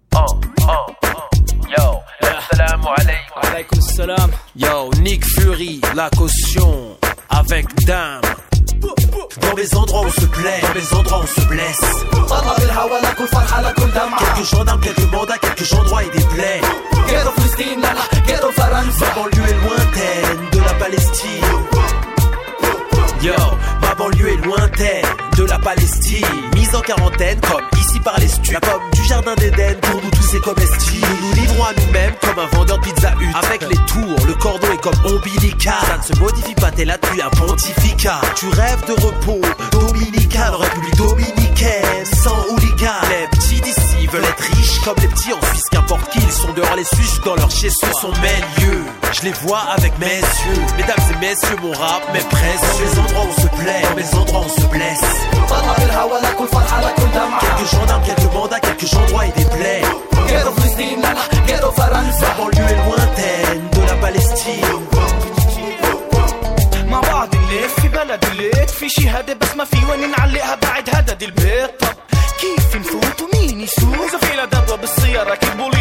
Yo, 4.65 4.77
Nick 5.07 5.23
Fury, 5.35 5.75
la 6.01 6.07
caution, 6.19 6.75
avec 7.41 7.67
dame. 7.89 8.52
Dans 8.83 9.57
les 9.57 9.75
endroits 9.77 10.03
on 10.05 10.11
se 10.11 10.27
plaît, 10.27 10.61
dans 10.63 10.75
les 10.75 10.95
endroits 10.95 11.21
on 11.23 11.27
se 11.27 11.47
blesse. 11.47 11.81
Quelques 14.19 14.51
gendarmes, 14.51 14.81
quelques 14.81 15.13
mandats, 15.13 15.39
quelques 15.39 15.73
endroits 15.73 16.03
et 16.03 16.11
des 16.11 16.25
plaies. 16.25 16.61
Ma 19.01 19.15
banlieue 19.15 19.49
est 19.49 19.61
lointaine 19.65 20.51
de 20.53 20.59
la 20.59 20.75
Palestine. 20.75 21.45
Yo, 23.23 23.33
ma 23.81 23.95
banlieue 23.95 24.29
est 24.29 24.45
lointaine 24.45 25.07
de 25.37 25.45
la 25.45 25.59
Palestine. 25.59 26.27
Mise 26.55 26.75
en 26.75 26.81
quarantaine, 26.81 27.41
comme 27.41 27.63
ici 27.93 28.01
par 28.01 28.19
les 28.19 28.29
stupes. 28.29 28.53
La 28.53 28.61
du 28.93 29.05
jardin 29.05 29.35
d'Éden, 29.37 29.79
pour 29.81 30.03
nous 30.03 30.11
tous 30.11 30.29
c'est 30.31 30.41
comestible. 30.41 31.07
Nous 31.21 31.29
nous 31.29 31.35
livrons 31.35 31.65
à 31.65 31.73
nous-mêmes 31.75 32.15
comme 32.21 32.39
un 32.39 32.57
vendeur 32.57 32.79
de 32.79 32.85
pizza 32.85 33.13
hut. 33.21 33.33
Avec 33.35 33.63
les 33.63 33.77
tours, 33.87 34.27
le 34.27 34.35
cordon 34.35 34.69
est 34.73 34.81
comme 34.81 34.95
ombilical. 35.05 35.75
Ça 35.87 35.99
ne 35.99 36.15
se 36.15 36.21
modifie 36.21 36.55
pas, 36.55 36.71
t'es 36.71 36.85
là, 36.85 36.97
es 37.17 37.23
un 37.23 37.31
pontificat. 37.31 38.21
Tu 38.37 38.49
rêves 38.49 38.85
de 38.87 38.93
repos, 38.93 39.41
dominical, 39.71 40.55
République 40.55 40.97
dominicaine, 40.97 42.05
sans 42.23 42.47
hooligan 42.51 43.02
Les 44.12 44.12
petits 44.12 44.12
d'ici 44.12 44.12
veulent 44.12 44.26
être 44.26 44.44
riches 44.56 44.80
comme 44.84 44.96
les 45.02 45.08
petits 45.08 45.34
en 45.34 45.42
Suisse, 45.48 45.64
qu'importe 45.72 46.10
qui, 46.10 46.20
ils 46.20 46.32
sont 46.32 46.52
dehors 46.54 46.76
les 46.76 46.84
Suisses 46.84 47.20
dans 47.24 47.36
leur 47.36 47.50
chez-soi. 47.50 47.90
sont 48.02 48.12
mes 48.22 48.64
lieux, 48.64 48.86
je 49.14 49.22
les 49.24 49.32
vois 49.44 49.62
avec 49.78 49.98
mes 50.00 50.20
yeux. 50.20 50.62
Mesdames 50.78 50.96
et 51.12 51.18
messieurs, 51.26 51.58
mon 51.62 51.72
rap 51.72 52.02
m'est 52.14 52.28
précieux. 52.30 52.86
Dans 52.86 52.92
les 52.92 53.00
endroits 53.00 53.24
où 53.24 53.30
on 53.30 53.42
se 53.42 53.48
plaît, 53.48 53.82
dans 53.84 53.96
les 53.96 54.16
endroits 54.16 54.42
où 54.42 54.46
on 54.46 54.62
se 54.62 54.68
blesse. 54.68 55.02
Quelques 57.40 57.72
gendarmes, 57.72 58.04
quelques 58.04 58.34
mandats, 58.34 58.60
quelques 58.60 58.94
endroits 58.94 59.26
et 59.26 59.32
des 59.40 59.46
plaies. 59.46 59.82
Ma 62.20 62.34
banlieue 62.34 62.70
est 62.70 62.76
lointaine 62.76 63.70
de 63.72 63.82
la 63.88 63.96
Palestine. 63.96 64.88
مع 66.88 67.02
بعض 67.02 67.36
نلف 67.36 67.80
في 67.82 67.88
بلد 67.88 68.26
الليت 68.32 68.70
في 68.70 68.90
شهادة 68.90 69.34
بس 69.34 69.56
ما 69.56 69.66
في 69.66 69.78
وين 69.90 70.12
نعلقها 70.12 70.56
بعد 70.56 70.90
هدد 70.90 71.24
البيت 71.24 71.80
طب 71.80 71.96
كيف 72.42 72.76
نفوت 72.76 73.21
Nisus. 73.63 74.11
Se 74.11 74.19
fila 74.27 74.47
dhe 74.47 74.61
po 74.67 74.77
besia, 74.83 75.23
ra 75.23 75.37
ki 75.37 75.51
bulu. 75.59 75.72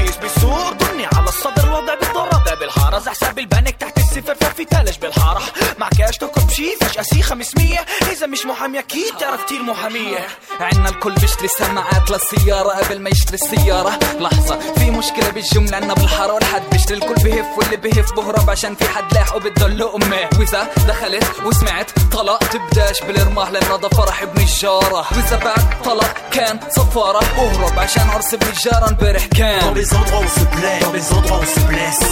شي 7.03 7.09
فجأة 7.09 7.21
سي 7.21 7.21
500 7.21 7.79
إذا 8.11 8.27
مش 8.27 8.45
محامي 8.45 8.79
أكيد 8.79 9.13
تعرف 9.19 9.45
كتير 9.45 9.63
محامية. 9.63 10.27
عنا 10.59 10.89
الكل 10.89 11.13
بيشتري 11.13 11.47
سماعات 11.47 12.11
للسيارة 12.11 12.69
قبل 12.69 12.99
ما 12.99 13.09
يشتري 13.09 13.35
السيارة. 13.35 13.99
لحظة 14.19 14.59
في 14.77 14.91
مشكلة 14.91 15.29
بالجملة 15.29 15.75
عنا 15.77 15.93
بالحارة 15.93 16.33
والحد 16.33 16.61
بيشتري. 16.71 16.97
الكل 16.97 17.13
بهف 17.13 17.45
واللي 17.57 17.77
بهف 17.77 18.13
بهرب 18.13 18.49
عشان 18.49 18.75
في 18.75 18.87
حد 18.87 19.13
لاحقه 19.13 19.39
بده 19.39 19.67
لقمة 19.67 20.29
وإذا 20.39 20.67
دخلت 20.87 21.23
وسمعت 21.45 21.91
طلق 22.11 22.37
تبدأش 22.37 23.03
بالرماح 23.03 23.49
لأنه 23.51 23.77
ده 23.77 23.89
فرح 23.89 24.21
ابن 24.21 24.41
الجارة. 24.41 25.05
وإذا 25.11 25.37
بعد 25.45 25.83
طلق 25.83 26.13
كان 26.31 26.59
صفارة 26.69 27.23
أهرب 27.37 27.79
عشان 27.79 28.09
عرس 28.09 28.33
ابن 28.33 28.47
الجارة. 28.47 28.89
امبارح 28.89 29.25
كان 29.25 29.61
Dans 29.61 29.77
les 29.77 29.93
endroits 29.93 30.19
où 30.19 30.23
on 30.23 30.39
se 30.39 30.45
plaît, 30.55 30.79
dans 30.81 30.93
les 30.93 31.13
endroits 31.13 31.37
où 31.37 31.41
on 31.41 31.55
se 31.55 31.59
blesse. 31.59 32.05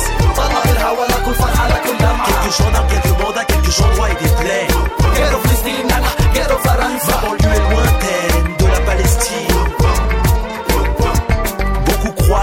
Quelques 2.25 2.58
gendarmes, 2.58 2.88
quelques 2.88 3.19
mandats, 3.21 3.45
quelques 3.45 3.82
endroits 3.82 4.10
et 4.10 4.15
des 4.23 4.30
plaies. 4.39 4.67
Ghetto 5.15 5.37
freestyle, 5.43 5.83
nana, 5.87 6.11
ghetto 6.33 6.59
varanza. 6.63 7.11
La 7.11 7.17
banlieue 7.21 7.59
lointaine 7.69 8.55
de 8.57 8.67
la 8.67 8.79
Palestine. 8.85 9.58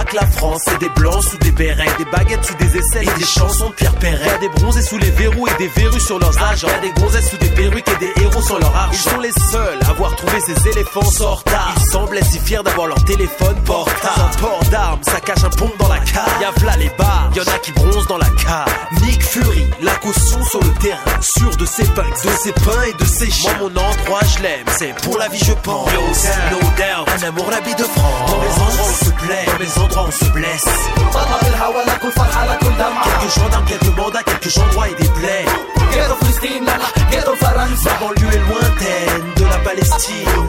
Que 0.07 0.14
la 0.14 0.27
France 0.27 0.61
c'est 0.64 0.79
des 0.79 0.88
blancs 0.90 1.25
sous 1.25 1.37
des 1.38 1.51
bérets, 1.51 1.87
des 1.99 2.05
baguettes 2.05 2.45
sous 2.45 2.55
des 2.55 2.79
aisselles 2.79 3.09
et 3.09 3.19
des 3.19 3.27
chansons 3.27 3.71
de 3.71 3.75
Pierre 3.75 3.95
Perret. 3.97 4.25
Y'a 4.25 4.38
des 4.38 4.49
bronzés 4.49 4.83
sous 4.83 4.99
les 4.99 5.11
verrous 5.11 5.49
et 5.49 5.55
des 5.59 5.66
verrues 5.66 6.01
sur 6.01 6.19
leurs 6.21 6.40
agents. 6.42 6.69
Y'a 6.69 6.79
des 6.79 6.92
gonzesses 7.01 7.31
sous 7.31 7.37
des 7.38 7.49
perruques 7.49 7.88
et 7.88 7.97
des 7.99 8.23
héros 8.23 8.42
sur 8.42 8.59
leur 8.61 8.75
argent. 8.77 8.92
Ils 8.92 9.11
sont 9.11 9.19
les 9.19 9.33
seuls 9.51 9.79
à 9.85 9.90
avoir 9.90 10.14
trouvé 10.14 10.38
ces 10.47 10.69
éléphants 10.69 11.11
sur 11.11 11.42
tard. 11.42 11.75
Ils 11.77 11.90
semblaient 11.90 12.25
si 12.25 12.38
fiers 12.38 12.62
d'avoir 12.64 12.87
leur 12.87 13.03
téléphone 13.05 13.57
portable. 13.64 14.21
Un 14.21 14.38
port 14.38 14.61
d'armes, 14.71 15.01
ça 15.03 15.21
cache 15.21 15.42
un 15.42 15.51
pont 15.51 15.73
dans 15.79 15.88
la 15.88 15.99
cave. 15.99 16.31
Y'a 16.40 16.53
v'là 16.53 16.77
les 16.77 16.90
bars, 16.97 17.31
y'en 17.35 17.42
a 17.42 17.59
qui 17.59 17.73
bronzent 17.73 18.07
dans 18.07 18.19
la 18.19 18.31
cave. 18.45 18.73
Nick 19.03 19.25
Fury, 19.25 19.66
la 19.83 19.95
caution 19.97 20.42
sur 20.45 20.61
le 20.61 20.73
terrain. 20.75 21.01
Sûr 21.21 21.57
de 21.57 21.66
ses 21.66 21.85
punks, 21.85 22.23
de 22.25 22.31
ses 22.42 22.53
pains 22.53 22.83
et 22.88 22.92
de 22.92 23.05
ses 23.05 23.31
chiens. 23.31 23.57
Moi, 23.59 23.71
mon 23.71 23.81
endroit, 23.81 24.21
je 24.37 24.42
l'aime, 24.42 24.66
c'est 24.79 24.95
pour 25.03 25.19
la 25.19 25.29
vie, 25.29 25.42
je 25.45 25.53
pense. 25.53 25.90
No 25.92 26.59
doubt, 26.59 26.83
un 27.09 27.27
amour, 27.27 27.51
la 27.51 27.61
vie 27.61 27.75
de 27.75 27.83
France. 27.83 28.31
Dans 28.31 28.40
les 28.40 28.51
endroits 28.51 28.87
où 28.87 28.90
on 28.90 29.05
se 29.05 29.11
plaît, 29.11 29.47
dans 29.47 29.59
les 29.59 29.79
endroits 29.79 30.06
on 30.07 30.11
se 30.11 30.25
blesse 30.31 30.69
بنهض 30.97 31.45
الهوا 31.47 31.83
لكل 31.83 32.12
فرحة 32.12 32.47
لكل 32.47 32.66
Quelque 32.77 33.31
chose 33.35 33.51
dans 33.51 33.64
quelques 33.71 33.97
monde, 33.99 34.16
à 34.16 34.23
quelque 34.23 34.51
chose 34.51 34.71
droit 34.73 34.88
et 34.88 34.95
des 35.03 35.09
plaies 35.09 35.47
Ghetto 35.92 36.14
Palestine, 36.21 36.64
la 36.64 36.77
la, 36.83 36.88
ghetto 37.11 37.35
Faranza 37.37 37.90
La 37.90 37.99
banlieue 38.01 38.33
est 38.37 38.45
lointaine 38.49 39.27
de 39.37 39.45
la 39.45 39.59
Palestine 39.59 40.47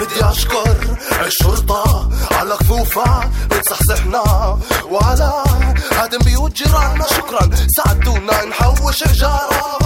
بدي 0.00 0.24
اشكر 0.30 0.76
الشرطة 1.26 2.08
على 2.32 2.56
كفوفها 2.60 3.30
بتصحصحنا 3.50 4.58
وعلى 4.90 5.44
هدم 5.92 6.18
بيوت 6.18 6.52
جيراننا 6.52 7.06
شكرا 7.06 7.50
ساعدونا 7.76 8.44
نحوش 8.44 9.02
الجارة 9.02 9.78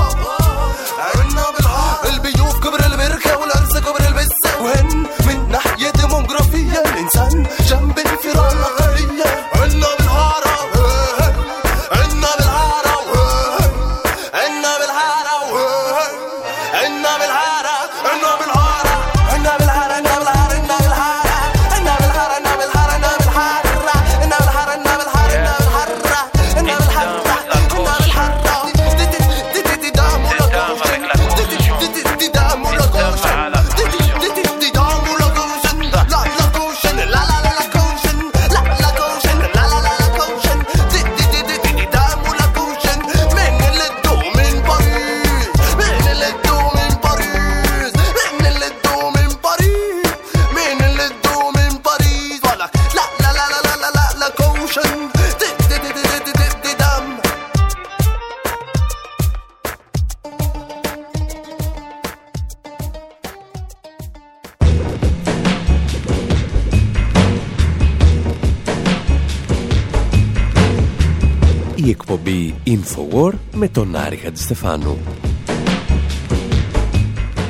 με 74.14 74.20
τον 74.20 74.22
Άρη 74.22 74.26
Χατζηστεφάνου. 74.26 74.98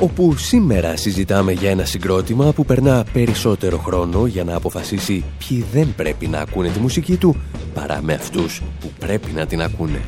Όπου 0.00 0.36
σήμερα 0.36 0.96
συζητάμε 0.96 1.52
για 1.52 1.70
ένα 1.70 1.84
συγκρότημα 1.84 2.52
που 2.52 2.64
περνά 2.64 3.04
περισσότερο 3.12 3.78
χρόνο 3.78 4.26
για 4.26 4.44
να 4.44 4.56
αποφασίσει 4.56 5.24
ποιοι 5.38 5.64
δεν 5.72 5.94
πρέπει 5.96 6.26
να 6.26 6.38
ακούνε 6.38 6.68
τη 6.68 6.78
μουσική 6.78 7.16
του 7.16 7.36
παρά 7.74 8.02
με 8.02 8.12
αυτούς 8.12 8.62
που 8.80 8.90
πρέπει 8.98 9.32
να 9.32 9.46
την 9.46 9.62
ακούνε. 9.62 10.00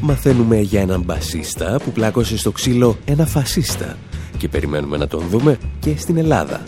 Μαθαίνουμε 0.00 0.60
για 0.60 0.80
έναν 0.80 1.02
μπασίστα 1.02 1.80
που 1.84 1.92
πλάκωσε 1.92 2.38
στο 2.38 2.52
ξύλο 2.52 2.96
ένα 3.04 3.26
φασίστα 3.26 3.96
και 4.38 4.48
περιμένουμε 4.48 4.96
να 4.96 5.06
τον 5.06 5.28
δούμε 5.28 5.58
και 5.80 5.96
στην 5.96 6.16
Ελλάδα. 6.16 6.62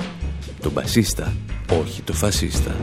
Τον 0.60 0.72
μπασίστα, 0.72 1.32
όχι 1.80 2.02
το 2.02 2.12
φασίστα. 2.12 2.74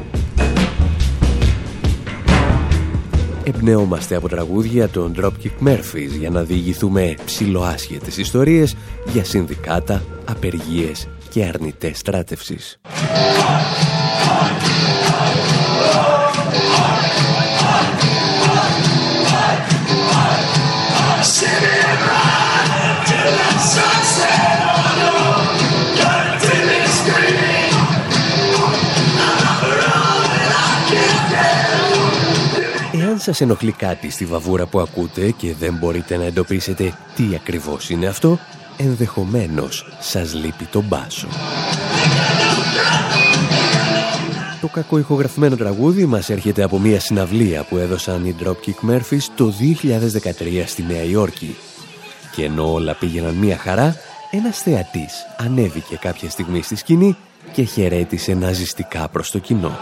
Εμπνεόμαστε 3.66 4.16
από 4.16 4.30
τραγούδια 4.30 4.90
των 4.90 5.14
Dropkick 5.20 5.68
Murphys 5.68 6.18
για 6.20 6.30
να 6.30 6.44
διηγηθούμε 6.44 7.16
ψιλοάσχετες 7.26 8.18
ιστορίες 8.18 8.76
για 9.12 9.24
συνδικάτα, 9.24 10.04
απεργίες 10.26 11.08
και 11.30 11.44
αρνητές 11.44 11.98
στράτευσης. 11.98 12.80
Σας 33.24 33.42
ενοχλεί 33.42 33.72
κάτι 33.72 34.10
στη 34.10 34.26
βαβούρα 34.26 34.66
που 34.66 34.80
ακούτε 34.80 35.32
και 35.32 35.54
δεν 35.60 35.74
μπορείτε 35.74 36.18
να 36.18 36.24
εντοπίσετε 36.24 36.94
τι 37.16 37.24
ακριβώς 37.36 37.90
είναι 37.90 38.08
αυτό, 38.08 38.40
ενδεχομένως 38.78 39.86
σας 40.00 40.34
λείπει 40.34 40.66
το 40.66 40.82
μπάσο. 40.82 41.28
Το 44.62 44.68
κακό 44.68 44.98
ηχογραφημένο 44.98 45.56
τραγούδι 45.56 46.06
μας 46.06 46.30
έρχεται 46.30 46.64
από 46.64 46.80
μια 46.80 47.00
συναυλία 47.00 47.64
που 47.64 47.78
έδωσαν 47.78 48.26
οι 48.26 48.36
Dropkick 48.44 48.90
Murphys 48.90 49.24
το 49.36 49.54
2013 49.60 50.64
στη 50.66 50.84
Νέα 50.84 51.04
Υόρκη. 51.04 51.56
Και 52.36 52.44
ενώ 52.44 52.74
όλα 52.74 52.94
πήγαιναν 52.94 53.34
μια 53.34 53.58
χαρά, 53.58 53.96
ένας 54.32 54.58
θεατής 54.58 55.14
ανέβηκε 55.38 55.96
κάποια 55.96 56.30
στιγμή 56.30 56.62
στη 56.62 56.76
σκηνή 56.76 57.18
και 57.52 57.64
χαιρέτησε 57.64 58.34
ναζιστικά 58.34 59.08
προς 59.08 59.32
το 59.32 59.40
κοινό. 59.40 59.78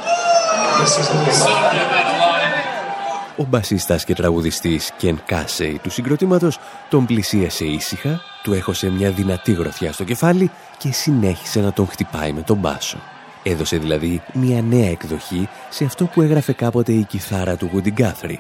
Ο 3.41 3.45
μπασίστας 3.49 4.03
και 4.05 4.15
τραγουδιστής 4.15 4.91
Κεν 4.97 5.21
Κάσεϊ 5.25 5.79
του 5.83 5.89
συγκροτήματος 5.89 6.59
τον 6.89 7.05
πλησίασε 7.05 7.65
ήσυχα, 7.65 8.21
του 8.43 8.53
έχωσε 8.53 8.89
μια 8.89 9.11
δυνατή 9.11 9.51
γροθιά 9.51 9.93
στο 9.93 10.03
κεφάλι 10.03 10.51
και 10.77 10.91
συνέχισε 10.91 11.59
να 11.59 11.73
τον 11.73 11.87
χτυπάει 11.87 12.31
με 12.31 12.41
τον 12.41 12.57
μπάσο. 12.57 12.97
Έδωσε 13.43 13.77
δηλαδή 13.77 14.21
μια 14.33 14.61
νέα 14.61 14.89
εκδοχή 14.89 15.49
σε 15.69 15.85
αυτό 15.85 16.05
που 16.05 16.21
έγραφε 16.21 16.53
κάποτε 16.53 16.91
η 16.91 17.03
κιθάρα 17.03 17.55
του 17.55 17.71
Woody 17.73 18.01
Guthrie. 18.01 18.39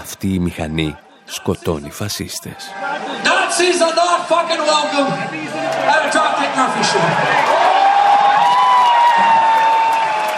Αυτή 0.00 0.34
η 0.34 0.38
μηχανή 0.38 0.96
σκοτώνει 1.24 1.90
φασίστες. 1.90 2.56
Nazis 3.24 3.80
are 3.86 3.96
not 4.02 4.20
fucking 4.32 4.62
welcome 4.72 5.10
at 5.94 6.00
a 6.06 6.10
Dropkick 6.14 6.52
Murphy 6.58 6.82
show. 6.90 7.73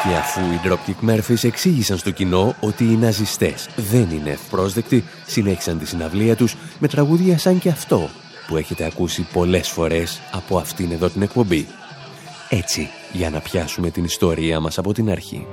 Και 0.09 0.15
αφού 0.15 0.41
οι 0.41 0.61
Dropkick 0.65 1.11
Murphys 1.11 1.45
εξήγησαν 1.45 1.99
στο 1.99 2.11
κοινό 2.11 2.55
ότι 2.61 2.85
οι 2.85 2.97
ναζιστές 2.97 3.69
δεν 3.77 4.09
είναι 4.11 4.31
ευπρόσδεκτοι, 4.31 5.05
συνέχισαν 5.27 5.79
τη 5.79 5.87
συναυλία 5.87 6.37
τους 6.37 6.57
με 6.79 6.89
τραγούδια 6.89 7.39
σαν 7.39 7.59
και 7.59 7.69
αυτό 7.69 8.09
που 8.47 8.57
έχετε 8.57 8.85
ακούσει 8.85 9.27
πολλές 9.33 9.69
φορές 9.69 10.21
από 10.33 10.59
αυτήν 10.59 10.93
εδώ 10.93 11.09
την 11.09 11.23
εκπομπή. 11.23 11.67
Έτσι, 12.49 12.89
για 13.13 13.31
να 13.31 13.41
πιάσουμε 13.41 13.91
την 13.91 14.05
ιστορία 14.05 14.61
μας 14.61 14.79
από 14.79 14.93
την 14.93 15.11
αρχή. 15.11 15.47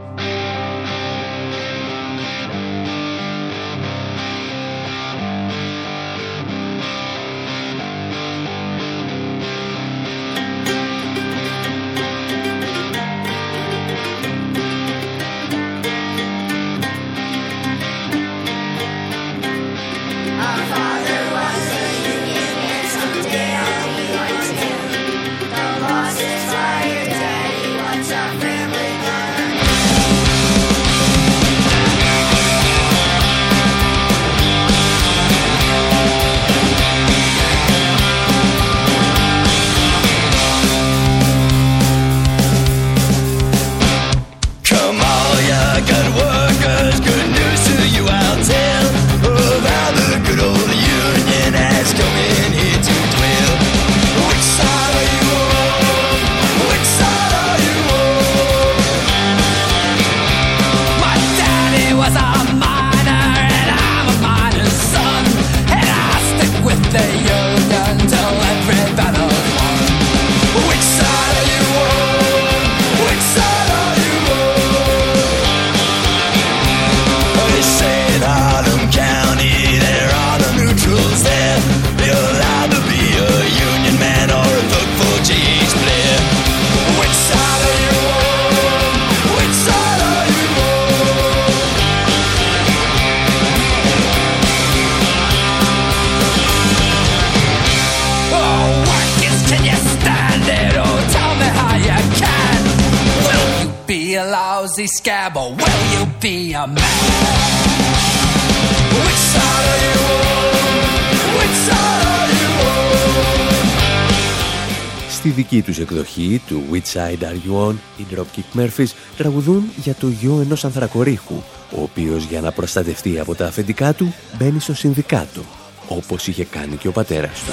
Στη 115.10 115.30
δική 115.30 115.62
τους 115.62 115.80
εκδοχή 115.80 116.42
του 116.48 116.64
Which 116.72 116.94
Side 116.94 117.24
Are 117.24 117.50
You 117.50 117.70
On, 117.70 117.76
οι 117.98 118.06
Dropkick 118.14 118.60
Murphys 118.60 118.92
τραγουδούν 119.18 119.64
για 119.76 119.94
το 119.94 120.08
γιο 120.08 120.40
ενός 120.42 120.66
ανθρακορίχου, 120.66 121.36
ο 121.76 121.82
οποίος 121.82 122.24
για 122.24 122.42
να 122.42 122.52
προστατευτεί 122.52 123.20
από 123.20 123.36
τα 123.36 123.46
αφεντικά 123.46 123.94
του 123.94 124.14
μπαίνει 124.38 124.60
στο 124.60 124.74
συνδικάτο, 124.74 125.42
όπως 125.88 126.28
είχε 126.28 126.46
κάνει 126.46 126.76
και 126.76 126.88
ο 126.88 126.92
πατέρας 126.92 127.40
του. 127.40 127.52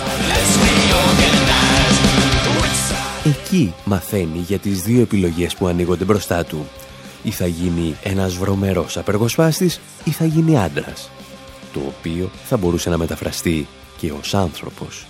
Εκεί 3.24 3.74
μαθαίνει 3.84 4.38
για 4.38 4.58
τις 4.58 4.82
δύο 4.82 5.00
επιλογές 5.00 5.54
που 5.54 5.66
ανοίγονται 5.66 6.04
μπροστά 6.04 6.44
του. 6.44 6.66
Ή 7.22 7.30
θα 7.30 7.46
γίνει 7.46 7.96
ένας 8.02 8.34
βρωμερός 8.36 8.96
απεργοσπάστης 8.96 9.80
ή 10.04 10.10
θα 10.10 10.24
γίνει 10.24 10.58
άντρας. 10.58 11.10
Το 11.72 11.80
οποίο 11.98 12.30
θα 12.44 12.56
μπορούσε 12.56 12.90
να 12.90 12.98
μεταφραστεί 12.98 13.66
και 13.98 14.12
ως 14.12 14.34
άνθρωπος. 14.34 15.06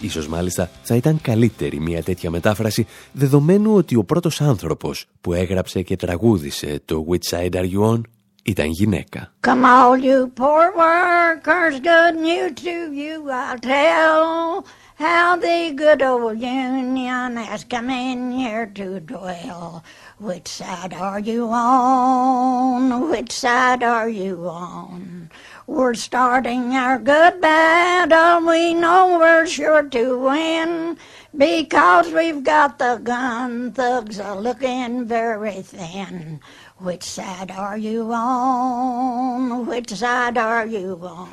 Ίσως 0.00 0.28
μάλιστα 0.28 0.70
θα 0.82 0.94
ήταν 0.94 1.20
καλύτερη 1.20 1.80
μια 1.80 2.02
τέτοια 2.02 2.30
μετάφραση 2.30 2.86
δεδομένου 3.12 3.74
ότι 3.74 3.96
ο 3.96 4.04
πρώτος 4.04 4.40
άνθρωπος 4.40 5.06
που 5.20 5.32
έγραψε 5.32 5.82
και 5.82 5.96
τραγούδισε 5.96 6.80
το 6.84 7.06
Which 7.08 7.36
Side 7.36 7.54
Are 7.54 7.70
You 7.72 7.94
On 7.94 8.00
ήταν 8.42 8.66
γυναίκα. 8.66 9.32
Come 9.46 9.64
all 9.64 9.96
you 9.96 10.30
poor 10.40 10.64
workers, 10.76 11.74
good 11.80 12.14
news 12.26 12.52
to 12.64 12.76
you 13.00 13.14
I'll 13.30 13.58
tell 13.58 14.64
How 15.02 15.34
the 15.36 15.72
good 15.74 16.00
old 16.00 16.38
Union 16.40 17.36
has 17.36 17.64
come 17.64 17.90
in 17.90 18.30
here 18.30 18.66
to 18.66 19.00
dwell 19.00 19.82
Which 20.18 20.46
side 20.46 20.94
are 20.94 21.18
you 21.18 21.48
on? 21.48 23.10
Which 23.10 23.32
side 23.32 23.82
are 23.82 24.08
you 24.08 24.48
on? 24.48 25.30
We're 25.66 25.94
starting 25.94 26.76
our 26.76 26.98
good 26.98 27.40
battle. 27.40 28.46
We 28.46 28.74
know 28.74 29.18
we're 29.18 29.46
sure 29.46 29.82
to 29.82 30.18
win 30.18 30.98
because 31.36 32.12
we've 32.12 32.44
got 32.44 32.78
the 32.78 33.00
gun 33.02 33.72
thugs 33.72 34.20
are 34.20 34.38
looking 34.38 35.06
very 35.06 35.62
thin. 35.62 36.40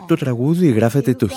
Το 0.08 0.16
τραγούδι 0.16 0.68
γράφεται 0.68 1.14
το 1.14 1.28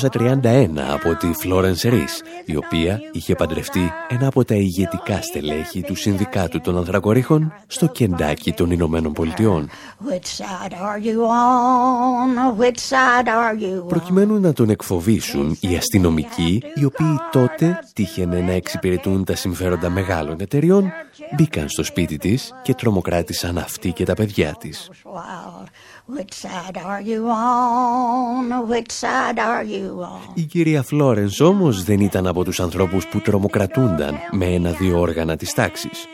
1931 0.00 0.68
από 0.92 1.14
τη 1.14 1.30
Florence 1.44 1.88
Rees, 1.90 2.14
η 2.44 2.56
οποία 2.56 3.00
είχε 3.12 3.34
παντρευτεί 3.34 3.92
ένα 4.08 4.26
από 4.26 4.44
τα 4.44 4.54
ηγετικά 4.54 5.22
στελέχη 5.22 5.82
του 5.82 5.94
Συνδικάτου 5.94 6.60
των 6.60 6.76
Ανθρακορίχων 6.76 7.52
στο 7.66 7.86
Κεντάκι 7.86 8.52
των 8.52 8.70
Ηνωμένων 8.70 9.12
Πολιτειών. 9.12 9.68
Προκειμένου 13.88 14.40
να 14.40 14.52
τον 14.52 14.70
εκφοβήσουν 14.70 15.56
οι 15.60 15.76
αστυνομικοί, 15.76 16.62
οι 16.74 16.84
οποίοι 16.84 17.16
τότε 17.32 17.78
τύχαινε 17.92 18.40
να 18.40 18.52
εξυπηρετούν 18.52 19.24
τα 19.24 19.34
συμφέροντα 19.34 19.90
μεγάλων 19.90 20.36
εταιριών, 20.40 20.92
μπήκαν 21.36 21.68
στο 21.68 21.84
σπίτι 21.84 22.16
της 22.16 22.52
και 22.62 22.74
τρομοκράτησαν 22.74 23.49
αυτή 23.58 23.92
και 23.92 24.04
τα 24.04 24.14
παιδιά 24.14 24.56
της. 24.60 24.90
Η 30.34 30.42
κυρία 30.42 30.82
Φλόρενς 30.82 31.40
όμως 31.40 31.84
δεν 31.84 32.00
ήταν 32.00 32.26
από 32.26 32.44
τους 32.44 32.60
ανθρώπους 32.60 33.06
που 33.06 33.20
τρομοκρατούνταν 33.20 34.18
με 34.30 34.46
ένα-δύο 34.46 35.00
όργανα 35.00 35.36
της 35.36 35.52
τάξης. 35.52 36.06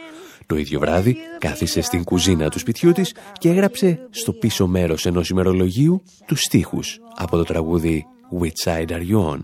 Το 0.46 0.56
ίδιο 0.56 0.80
βράδυ 0.80 1.16
κάθισε 1.38 1.80
στην 1.80 2.04
κουζίνα 2.04 2.48
του 2.48 2.58
σπιτιού 2.58 2.92
της 2.92 3.14
και 3.32 3.48
έγραψε 3.48 3.98
στο 4.10 4.32
πίσω 4.32 4.66
μέρος 4.66 5.06
ενός 5.06 5.28
ημερολογίου 5.28 6.02
τους 6.26 6.40
στίχους 6.40 6.98
από 7.14 7.36
το 7.36 7.42
τραγούδι 7.42 8.06
«Which 8.40 8.70
side 8.70 8.90
are 8.90 9.08
you 9.10 9.30
on?» 9.32 9.38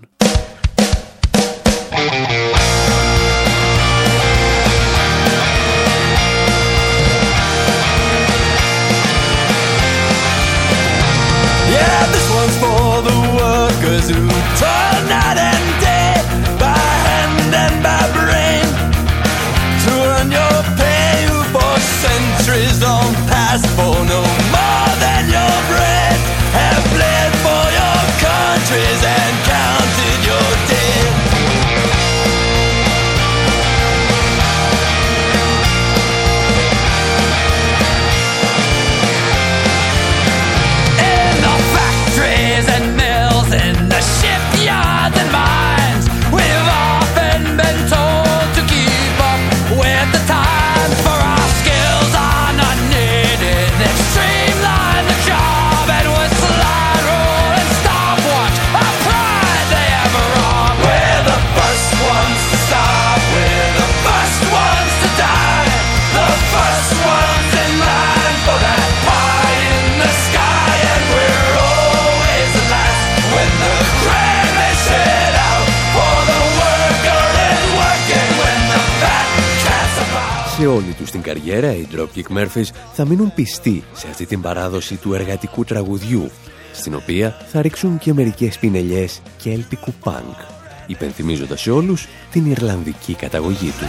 Σε 81.13 81.19
όλη 81.19 81.33
τους 81.33 81.43
την 81.43 81.43
καριέρα, 81.43 81.73
οι 81.73 81.87
Dropkick 81.93 82.37
Murphys 82.39 82.69
θα 82.93 83.05
μείνουν 83.07 83.35
πιστοί 83.35 83.85
σε 83.93 84.07
αυτή 84.11 84.27
την 84.27 84.41
παράδοση 84.41 84.95
του 84.95 85.15
εργατικού 85.15 85.65
τραγουδιού, 85.65 86.31
στην 86.73 86.95
οποία 86.95 87.37
θα 87.53 87.63
ρίξουν 87.63 87.99
και 87.99 88.13
μερικές 88.13 88.59
πινελιές 88.59 89.21
και 89.37 89.51
έλπικου 89.51 89.93
πανκ, 89.93 90.39
υπενθυμίζοντας 90.87 91.61
σε 91.61 91.71
όλους 91.71 92.07
την 92.31 92.51
Ιρλανδική 92.51 93.15
καταγωγή 93.15 93.71
τους. 93.71 93.89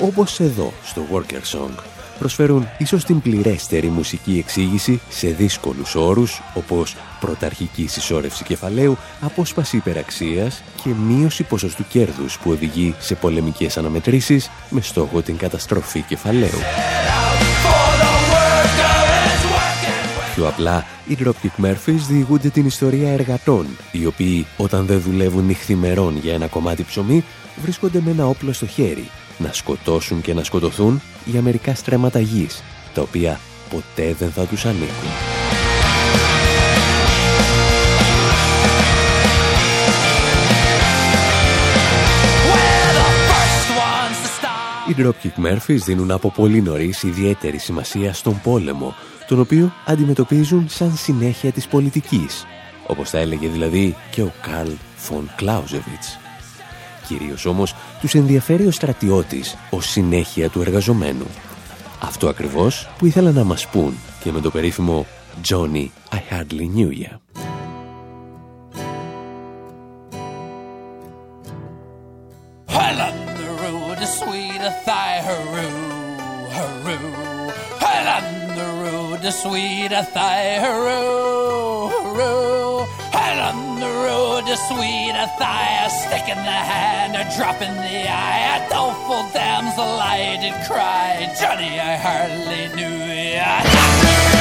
Όπως 0.00 0.40
εδώ, 0.40 0.72
στο 0.84 1.02
Worker 1.12 1.56
Song, 1.56 1.97
προσφέρουν 2.18 2.68
ίσως 2.78 3.04
την 3.04 3.20
πληρέστερη 3.20 3.88
μουσική 3.88 4.38
εξήγηση 4.38 5.00
σε 5.08 5.28
δύσκολους 5.28 5.94
όρους, 5.94 6.42
όπως 6.54 6.96
πρωταρχική 7.20 7.86
συσσόρευση 7.86 8.44
κεφαλαίου, 8.44 8.96
απόσπαση 9.20 9.76
υπεραξίας 9.76 10.62
και 10.82 10.90
μείωση 11.06 11.42
ποσοστού 11.42 11.84
κέρδους 11.88 12.38
που 12.38 12.50
οδηγεί 12.50 12.94
σε 12.98 13.14
πολεμικές 13.14 13.76
αναμετρήσεις 13.78 14.50
με 14.70 14.80
στόχο 14.80 15.22
την 15.22 15.36
καταστροφή 15.36 16.00
κεφαλαίου. 16.00 16.58
Πιο 20.34 20.48
απλά, 20.48 20.84
οι 21.06 21.16
Dropkick 21.20 21.64
Murphys 21.64 22.00
διηγούνται 22.08 22.48
την 22.48 22.66
ιστορία 22.66 23.12
εργατών, 23.12 23.66
οι 23.92 24.06
οποίοι 24.06 24.46
όταν 24.56 24.86
δεν 24.86 25.00
δουλεύουν 25.00 25.44
νυχθημερών 25.44 26.16
για 26.16 26.34
ένα 26.34 26.46
κομμάτι 26.46 26.82
ψωμί, 26.82 27.24
βρίσκονται 27.62 28.00
με 28.04 28.10
ένα 28.10 28.26
όπλο 28.26 28.52
στο 28.52 28.66
χέρι, 28.66 29.10
να 29.38 29.52
σκοτώσουν 29.52 30.20
και 30.20 30.34
να 30.34 30.44
σκοτωθούν 30.44 31.02
για 31.24 31.42
μερικά 31.42 31.74
στρέμματα 31.74 32.20
γης, 32.20 32.62
τα 32.94 33.02
οποία 33.02 33.40
ποτέ 33.70 34.14
δεν 34.18 34.30
θα 34.30 34.44
τους 34.44 34.64
ανήκουν. 34.64 35.08
Οι 44.88 44.94
Dropkick 44.98 45.46
Murphys 45.46 45.78
δίνουν 45.84 46.10
από 46.10 46.30
πολύ 46.30 46.62
νωρίς 46.62 47.02
ιδιαίτερη 47.02 47.58
σημασία 47.58 48.12
στον 48.12 48.40
πόλεμο, 48.42 48.94
τον 49.28 49.40
οποίο 49.40 49.72
αντιμετωπίζουν 49.86 50.68
σαν 50.68 50.96
συνέχεια 50.96 51.52
της 51.52 51.66
πολιτικής, 51.66 52.46
όπως 52.86 53.10
θα 53.10 53.18
έλεγε 53.18 53.48
δηλαδή 53.48 53.96
και 54.10 54.22
ο 54.22 54.32
Καρλ 54.42 54.70
Φον 54.96 55.30
Κλάουζεβιτς. 55.36 56.18
Κυρίως 57.08 57.46
όμως 57.46 57.74
τους 58.00 58.14
ενδιαφέρει 58.14 58.66
ο 58.66 58.70
στρατιώτης 58.70 59.56
ως 59.70 59.90
συνέχεια 59.90 60.48
του 60.48 60.60
εργαζομένου. 60.60 61.26
Αυτό 62.02 62.28
ακριβώς 62.28 62.88
που 62.98 63.06
ήθελα 63.06 63.32
να 63.32 63.44
μας 63.44 63.66
πούν 63.68 63.94
και 64.22 64.32
με 64.32 64.40
το 64.40 64.50
περίφημο 64.50 65.06
«Johnny, 65.48 65.86
I 66.10 66.18
hardly 66.30 66.66
knew 66.74 66.90
ya». 67.04 67.12
Well, 72.74 72.98
on 73.08 73.16
the 73.40 73.48
road, 73.62 73.98
a 79.28 79.32
sweet 79.40 79.92
a 80.00 80.04
thigh, 80.16 80.54
hurroo, 80.62 81.88
hurroo. 82.00 82.97
Road, 84.04 84.48
a 84.48 84.56
sweet 84.56 85.14
a 85.14 85.28
a 85.86 85.90
stick 85.90 86.28
in 86.28 86.36
the 86.36 86.60
hand, 86.70 87.16
a 87.16 87.24
drop 87.36 87.60
in 87.60 87.74
the 87.74 88.08
eye, 88.08 88.56
a 88.56 88.68
doleful 88.70 89.24
damsel 89.32 89.84
I 89.84 90.36
did 90.40 90.54
cry. 90.66 91.32
Johnny, 91.40 91.80
I 91.80 91.96
hardly 91.96 92.68
knew 92.76 93.04
ya. 93.34 94.37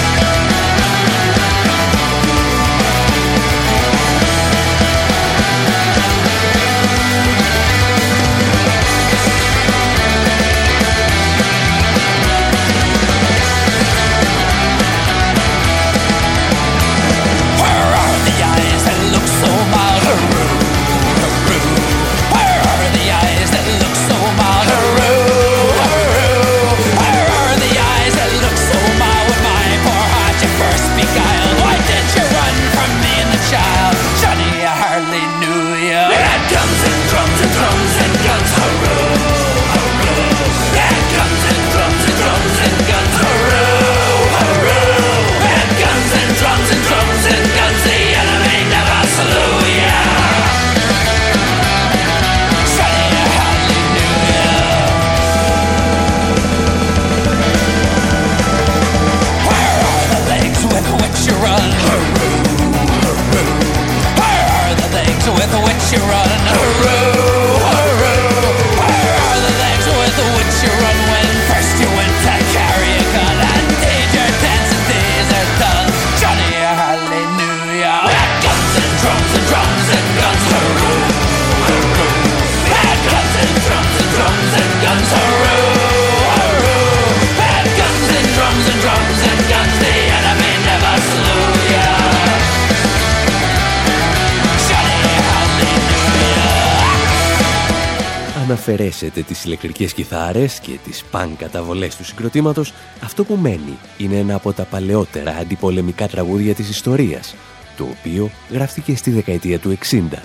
Αφαιρέσετε 99.08 99.22
τις 99.22 99.43
ηλεκτρικές 99.43 99.93
κιθάρες 99.93 100.60
και 100.60 100.78
τις 100.84 101.03
παν 101.12 101.36
καταβολές 101.38 101.95
του 101.95 102.05
συγκροτήματος, 102.05 102.74
αυτό 103.03 103.24
που 103.24 103.36
μένει 103.36 103.78
είναι 103.97 104.16
ένα 104.16 104.36
από 104.36 104.53
τα 104.53 104.64
παλαιότερα 104.64 105.32
αντιπολεμικά 105.32 106.08
τραγούδια 106.08 106.53
της 106.53 106.70
ιστορίας, 106.70 107.36
το 107.78 107.88
οποίο 107.99 108.30
γράφτηκε 108.51 108.95
στη 108.95 109.12
δεκαετία 109.12 109.60
του 109.60 109.72
60, 109.72 110.24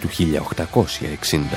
του 0.00 0.08
1860. 0.08 1.56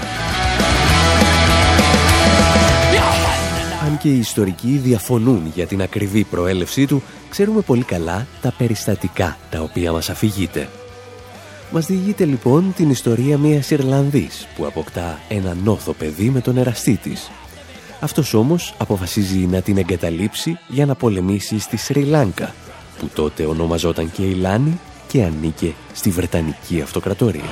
Αν 3.86 3.98
και 3.98 4.08
οι 4.08 4.18
ιστορικοί 4.18 4.78
διαφωνούν 4.84 5.52
για 5.56 5.68
την 5.68 5.82
ακριβή 5.82 6.24
προέλευσή 6.24 6.86
του, 6.86 7.04
ξέρουμε 7.30 7.62
πολύ 7.62 7.84
καλά 7.84 8.28
τα 8.42 8.54
περιστατικά 8.58 9.38
τα 9.50 9.62
οποία 9.62 9.92
μας 9.92 10.10
αφηγείται. 10.10 10.70
Μας 11.72 11.86
διηγείται 11.86 12.26
λοιπόν 12.26 12.74
την 12.76 12.90
ιστορία 12.90 13.38
μιας 13.38 13.70
Ιρλανδής 13.70 14.48
που 14.56 14.66
αποκτά 14.66 15.20
ένα 15.30 15.56
νόθο 15.64 15.94
παιδί 15.94 16.30
με 16.30 16.42
τον 16.42 16.58
εραστή 16.58 16.96
της. 17.04 17.32
Αυτός 18.00 18.34
όμως 18.34 18.74
αποφασίζει 18.78 19.38
να 19.38 19.62
την 19.62 19.78
εγκαταλείψει 19.78 20.60
για 20.68 20.86
να 20.86 20.96
πολεμήσει 20.96 21.60
στη 21.60 21.78
Σρι 21.78 22.04
Λάνκα, 22.04 22.54
που 23.00 23.10
τότε 23.14 23.46
ονομαζόταν 23.46 24.12
και 24.12 24.24
Λάνη 24.24 24.80
και 25.08 25.24
ανήκε 25.24 25.74
στη 25.94 26.10
Βρετανική 26.10 26.82
Αυτοκρατορία. 26.82 27.50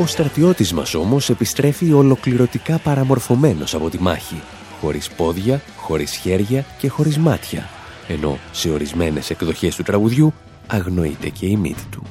Ο 0.00 0.06
στρατιώτης 0.06 0.72
μας 0.72 0.94
όμως 0.94 1.30
επιστρέφει 1.30 1.92
ολοκληρωτικά 1.92 2.78
παραμορφωμένος 2.78 3.74
από 3.74 3.90
τη 3.90 4.00
μάχη, 4.00 4.42
χωρίς 4.80 5.10
πόδια, 5.10 5.62
χωρίς 5.76 6.14
χέρια 6.16 6.64
και 6.78 6.88
χωρίς 6.88 7.18
μάτια, 7.18 7.68
ενώ 8.08 8.38
σε 8.52 8.70
ορισμένες 8.70 9.30
εκδοχές 9.30 9.76
του 9.76 9.82
τραγουδιού 9.82 10.32
αγνοείται 10.66 11.28
και 11.28 11.46
η 11.46 11.56
μύτη 11.56 11.84
του. 11.90 12.02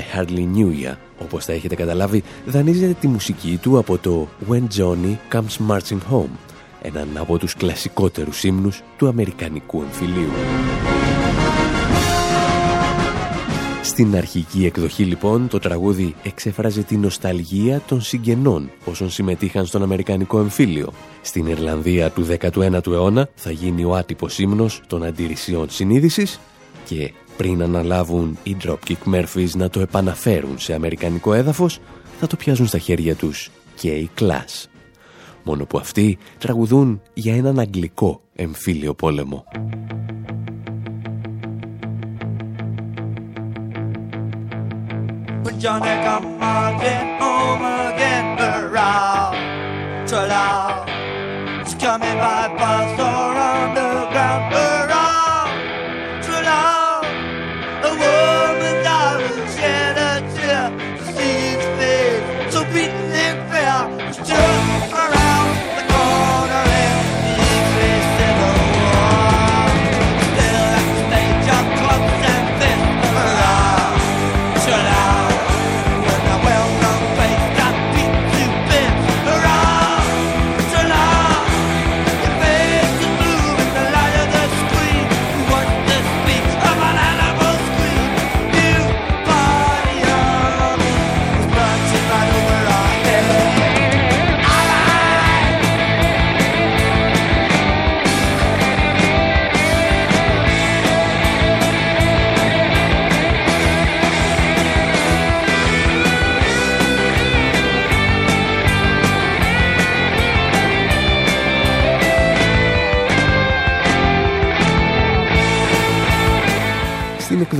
I 0.00 0.16
Hardly 0.16 0.46
Knew 0.54 0.86
Ya, 0.86 0.96
όπως 1.18 1.44
θα 1.44 1.52
έχετε 1.52 1.74
καταλάβει, 1.74 2.22
δανείζεται 2.46 2.96
τη 3.00 3.08
μουσική 3.08 3.58
του 3.62 3.78
από 3.78 3.98
το 3.98 4.28
When 4.48 4.62
Johnny 4.78 5.16
Comes 5.32 5.70
Marching 5.70 6.00
Home, 6.12 6.36
έναν 6.82 7.08
από 7.16 7.38
τους 7.38 7.54
κλασικότερους 7.54 8.44
ύμνους 8.44 8.82
του 8.96 9.08
Αμερικανικού 9.08 9.82
εμφυλίου. 9.82 10.30
Στην 13.82 14.16
αρχική 14.16 14.64
εκδοχή 14.66 15.04
λοιπόν 15.04 15.48
το 15.48 15.58
τραγούδι 15.58 16.14
εξέφραζε 16.22 16.82
τη 16.82 16.96
νοσταλγία 16.96 17.82
των 17.86 18.00
συγγενών 18.00 18.70
όσων 18.84 19.10
συμμετείχαν 19.10 19.66
στον 19.66 19.82
Αμερικανικό 19.82 20.38
εμφύλιο. 20.38 20.92
Στην 21.22 21.46
Ιρλανδία 21.46 22.10
του 22.10 22.26
19ου 22.40 22.86
αιώνα 22.86 23.28
θα 23.34 23.50
γίνει 23.50 23.84
ο 23.84 23.94
άτυπος 23.94 24.38
ύμνος 24.38 24.80
των 24.86 25.04
αντιρρησιών 25.04 25.70
συνείδησης 25.70 26.40
και 26.84 27.12
πριν 27.40 27.62
αναλάβουν 27.62 28.38
οι 28.42 28.56
Dropkick 28.64 29.14
Murphys 29.14 29.50
να 29.54 29.70
το 29.70 29.80
επαναφέρουν 29.80 30.58
σε 30.58 30.74
αμερικανικό 30.74 31.32
έδαφος, 31.32 31.78
θα 32.20 32.26
το 32.26 32.36
πιάζουν 32.36 32.66
στα 32.66 32.78
χέρια 32.78 33.14
τους 33.14 33.50
και 33.74 33.88
οι 33.88 34.10
Class. 34.18 34.68
Μόνο 35.42 35.64
που 35.64 35.78
αυτοί 35.78 36.18
τραγουδούν 36.38 37.02
για 37.14 37.34
έναν 37.34 37.58
αγγλικό 37.58 38.20
εμφύλιο 38.34 38.94
πόλεμο. 38.94 39.44
coming 51.80 52.18
by 52.22 52.46
bus 52.60 53.09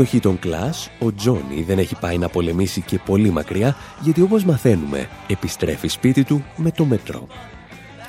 εκδοχή 0.01 0.21
των 0.21 0.39
Clash, 0.45 0.91
ο 0.99 1.15
Τζόνι 1.15 1.63
δεν 1.67 1.79
έχει 1.79 1.97
πάει 2.01 2.19
να 2.19 2.29
πολεμήσει 2.29 2.81
και 2.81 2.99
πολύ 2.99 3.31
μακριά, 3.31 3.77
γιατί 4.01 4.23
όπως 4.23 4.45
μαθαίνουμε, 4.45 5.09
επιστρέφει 5.27 5.89
σπίτι 5.89 6.25
του 6.25 6.45
με 6.57 6.71
το 6.71 6.85
μετρό. 6.85 7.27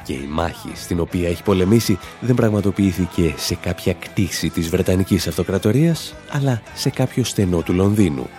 Και 0.04 0.14
η 0.14 0.28
μάχη 0.30 0.72
στην 0.74 1.00
οποία 1.00 1.30
έχει 1.30 1.44
πολεμήσει 1.44 2.00
δεν 2.20 2.36
πραγματοποιήθηκε 2.36 3.34
σε 3.38 3.56
κάποια 3.56 3.94
κτήση 3.94 4.50
της 4.50 4.70
Βρετανικής 4.70 5.28
Αυτοκρατορίας, 5.28 6.14
αλλά 6.32 6.62
σε 6.74 6.90
κάποιο 6.90 7.24
στενό 7.24 7.62
του 7.62 7.74
Λονδίνου. 7.74 8.30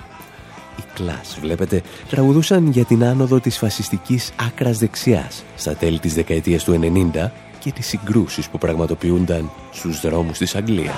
Οι 0.78 0.82
Clash, 0.98 1.38
βλέπετε, 1.40 1.82
τραγουδούσαν 2.08 2.70
για 2.70 2.84
την 2.84 3.04
άνοδο 3.04 3.40
της 3.40 3.58
φασιστικής 3.58 4.32
άκρας 4.46 4.78
δεξιάς 4.78 5.44
στα 5.56 5.74
τέλη 5.74 5.98
της 5.98 6.14
δεκαετίας 6.14 6.64
του 6.64 6.72
90 6.72 7.30
και 7.58 7.72
τις 7.72 7.86
συγκρούσεις 7.86 8.48
που 8.48 8.58
πραγματοποιούνταν 8.58 9.50
στους 9.72 10.00
δρόμους 10.00 10.38
της 10.38 10.54
Αγγλίας. 10.54 10.96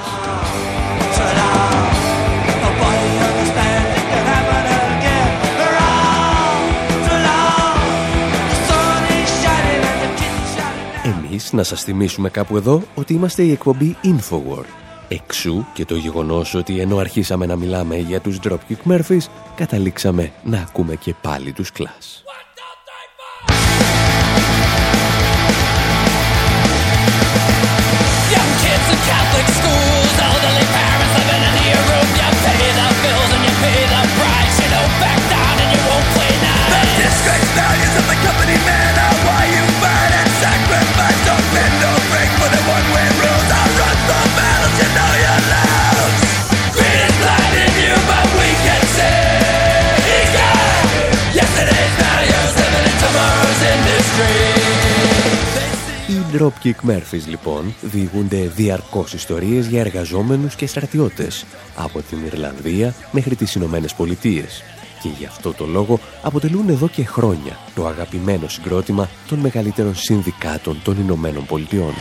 Να 11.51 11.63
σας 11.63 11.83
θυμίσουμε 11.83 12.31
κάπου 12.31 12.57
εδώ 12.57 12.83
ότι 12.95 13.15
είμαστε 13.15 13.43
η 13.43 13.51
εκπομπή 13.51 13.97
Infowar. 14.05 14.65
Εξού 15.09 15.65
και 15.75 15.85
το 15.85 15.97
γεγονός 15.97 16.55
ότι 16.55 16.81
ενώ 16.81 16.97
αρχίσαμε 16.97 17.47
να 17.47 17.57
μιλάμε 17.57 17.97
για 17.97 18.21
τους 18.21 18.39
Dropkick 18.43 18.91
Murphys, 18.91 19.27
καταλήξαμε 19.55 20.33
να 20.45 20.59
ακούμε 20.59 20.97
και 20.97 21.15
πάλι 21.23 21.53
τους 21.53 21.71
Clash. 21.79 22.44
Dropkick 56.39 56.91
Murphys 56.91 57.27
λοιπόν 57.27 57.75
διηγούνται 57.81 58.37
διαρκώς 58.37 59.13
ιστορίες 59.13 59.67
για 59.67 59.81
εργαζόμενους 59.81 60.55
και 60.55 60.67
στρατιώτες 60.67 61.45
από 61.77 62.03
την 62.03 62.19
Ιρλανδία 62.27 62.95
μέχρι 63.11 63.35
τις 63.35 63.55
Ηνωμένες 63.55 63.95
Πολιτείες 63.95 64.63
και 65.03 65.09
γι' 65.19 65.25
αυτό 65.25 65.53
το 65.53 65.67
λόγο 65.67 65.99
αποτελούν 66.23 66.69
εδώ 66.69 66.89
και 66.89 67.05
χρόνια 67.05 67.59
το 67.75 67.87
αγαπημένο 67.87 68.49
συγκρότημα 68.49 69.09
των 69.29 69.39
μεγαλύτερων 69.39 69.95
συνδικάτων 69.95 70.81
των 70.85 70.97
Ηνωμένων 71.01 71.47
Πολιτειών. 71.47 71.93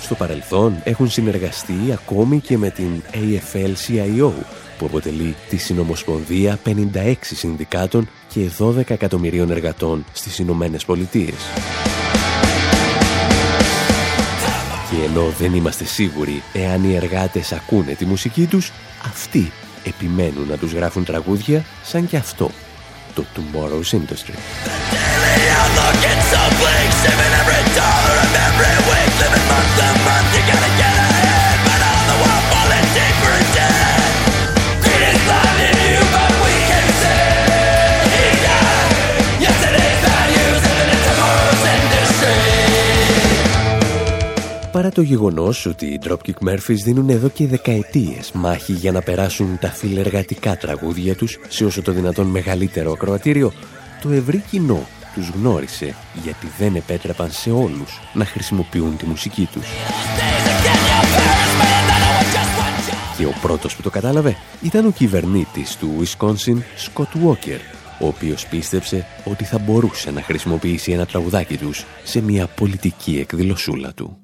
Στο 0.00 0.14
παρελθόν 0.14 0.80
έχουν 0.84 1.10
συνεργαστεί 1.10 1.78
ακόμη 1.92 2.40
και 2.40 2.58
με 2.58 2.70
την 2.70 3.02
AFL-CIO 3.12 4.32
που 4.78 4.86
αποτελεί 4.86 5.34
τη 5.48 5.56
Συνομοσπονδία 5.56 6.58
56 6.94 7.14
συνδικάτων 7.20 8.08
και 8.32 8.50
12 8.58 8.90
εκατομμυρίων 8.90 9.50
εργατών 9.50 10.04
στις 10.12 10.38
Ηνωμένες 10.38 10.84
Πολιτείες. 10.84 11.34
Και 14.90 15.04
ενώ 15.04 15.34
δεν 15.38 15.54
είμαστε 15.54 15.84
σίγουροι 15.84 16.42
εάν 16.52 16.84
οι 16.84 16.94
εργάτες 16.94 17.52
ακούνε 17.52 17.94
τη 17.94 18.04
μουσική 18.04 18.46
τους, 18.46 18.72
αυτοί 19.04 19.52
επιμένουν 19.84 20.46
να 20.48 20.56
τους 20.56 20.72
γράφουν 20.72 21.04
τραγούδια 21.04 21.64
σαν 21.84 22.06
και 22.06 22.16
αυτό, 22.16 22.50
το 23.14 23.24
Tomorrow's 23.36 23.96
Industry. 23.96 24.34
Παρά 44.90 45.02
το 45.02 45.14
γεγονός 45.14 45.66
ότι 45.66 45.86
οι 45.86 46.00
Dropkick 46.04 46.48
Murphys 46.48 46.76
δίνουν 46.84 47.08
εδώ 47.08 47.28
και 47.28 47.46
δεκαετίες 47.46 48.32
μάχη 48.32 48.72
για 48.72 48.92
να 48.92 49.02
περάσουν 49.02 49.58
τα 49.60 49.68
φιλεργατικά 49.68 50.56
τραγούδια 50.56 51.14
τους 51.14 51.38
σε 51.48 51.64
όσο 51.64 51.82
το 51.82 51.92
δυνατόν 51.92 52.26
μεγαλύτερο 52.26 52.92
ακροατήριο, 52.92 53.52
το 54.02 54.10
ευρύ 54.10 54.42
κοινό 54.50 54.86
τους 55.14 55.28
γνώρισε 55.28 55.94
γιατί 56.22 56.46
δεν 56.58 56.74
επέτρεπαν 56.74 57.30
σε 57.30 57.50
όλους 57.50 58.00
να 58.12 58.24
χρησιμοποιούν 58.24 58.96
τη 58.96 59.06
μουσική 59.06 59.48
τους. 59.52 59.66
Και 63.16 63.26
ο 63.26 63.34
πρώτος 63.42 63.76
που 63.76 63.82
το 63.82 63.90
κατάλαβε 63.90 64.36
ήταν 64.62 64.86
ο 64.86 64.90
κυβερνήτης 64.90 65.76
του 65.76 65.90
Wisconsin, 66.02 66.56
Scott 66.56 67.26
Walker, 67.26 67.60
ο 68.00 68.06
οποίος 68.06 68.46
πίστεψε 68.46 69.06
ότι 69.24 69.44
θα 69.44 69.58
μπορούσε 69.58 70.10
να 70.10 70.22
χρησιμοποιήσει 70.22 70.92
ένα 70.92 71.06
τραγουδάκι 71.06 71.56
τους 71.56 71.84
σε 72.04 72.20
μια 72.20 72.46
πολιτική 72.46 73.18
εκδηλωσούλα 73.18 73.92
του. 73.92 74.19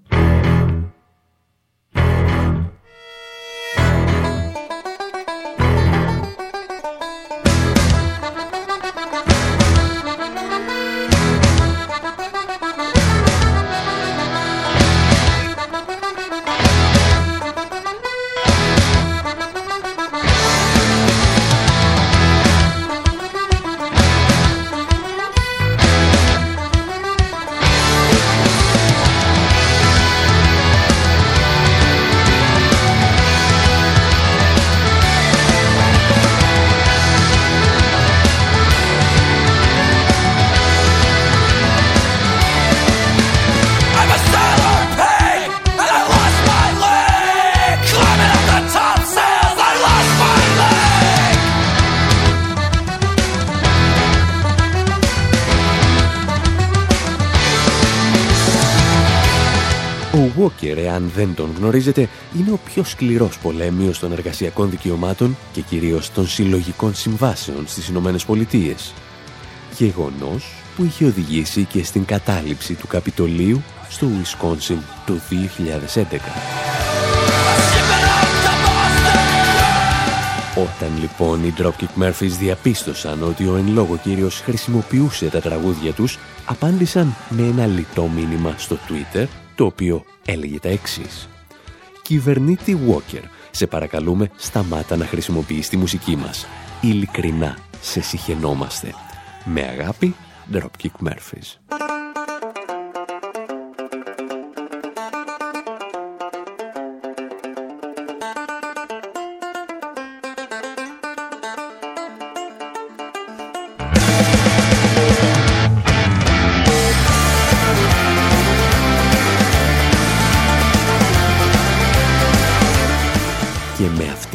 Αν 60.95 61.11
δεν 61.15 61.35
τον 61.35 61.51
γνωρίζετε, 61.59 62.09
είναι 62.39 62.51
ο 62.51 62.59
πιο 62.65 62.85
σκληρός 62.85 63.39
πολέμιος 63.39 63.99
των 63.99 64.13
εργασιακών 64.13 64.71
δικαιωμάτων 64.71 65.37
και 65.53 65.61
κυρίως 65.61 66.13
των 66.13 66.29
συλλογικών 66.29 66.95
συμβάσεων 66.95 67.65
στις 67.67 67.89
Ηνωμένες 67.89 68.25
Πολιτείες. 68.25 68.93
Γεγονός 69.77 70.63
που 70.77 70.85
είχε 70.85 71.05
οδηγήσει 71.05 71.65
και 71.65 71.85
στην 71.85 72.05
κατάληψη 72.05 72.75
του 72.75 72.87
Καπιτολίου 72.87 73.63
στο 73.89 74.07
Wisconsin 74.07 74.79
το 75.07 75.15
2011. 75.31 76.17
Όταν 80.59 80.99
λοιπόν 81.01 81.45
οι 81.45 81.55
Dropkick 81.59 82.03
Murphys 82.03 82.37
διαπίστωσαν 82.39 83.23
ότι 83.23 83.47
ο 83.47 83.57
εν 83.57 83.69
λόγω 83.69 83.99
κύριος 84.03 84.41
χρησιμοποιούσε 84.41 85.27
τα 85.27 85.41
τραγούδια 85.41 85.93
τους, 85.93 86.19
απάντησαν 86.45 87.15
με 87.29 87.43
ένα 87.43 87.67
λιτό 87.67 88.11
μήνυμα 88.15 88.55
στο 88.57 88.79
Twitter 88.89 89.27
το 89.57 89.65
οποίο 89.65 90.05
έλεγε 90.25 90.59
τα 90.59 90.69
εξής. 90.69 91.29
Κυβερνήτη 92.03 92.79
Walker, 92.89 93.23
σε 93.51 93.67
παρακαλούμε 93.67 94.31
σταμάτα 94.37 94.97
να 94.97 95.07
χρησιμοποιείς 95.07 95.69
τη 95.69 95.77
μουσική 95.77 96.17
μας. 96.17 96.47
Ειλικρινά 96.81 97.59
σε 97.81 98.01
συχαινόμαστε. 98.01 98.95
Με 99.45 99.63
αγάπη, 99.63 100.15
Dropkick 100.53 101.09
Murphys. 101.09 101.77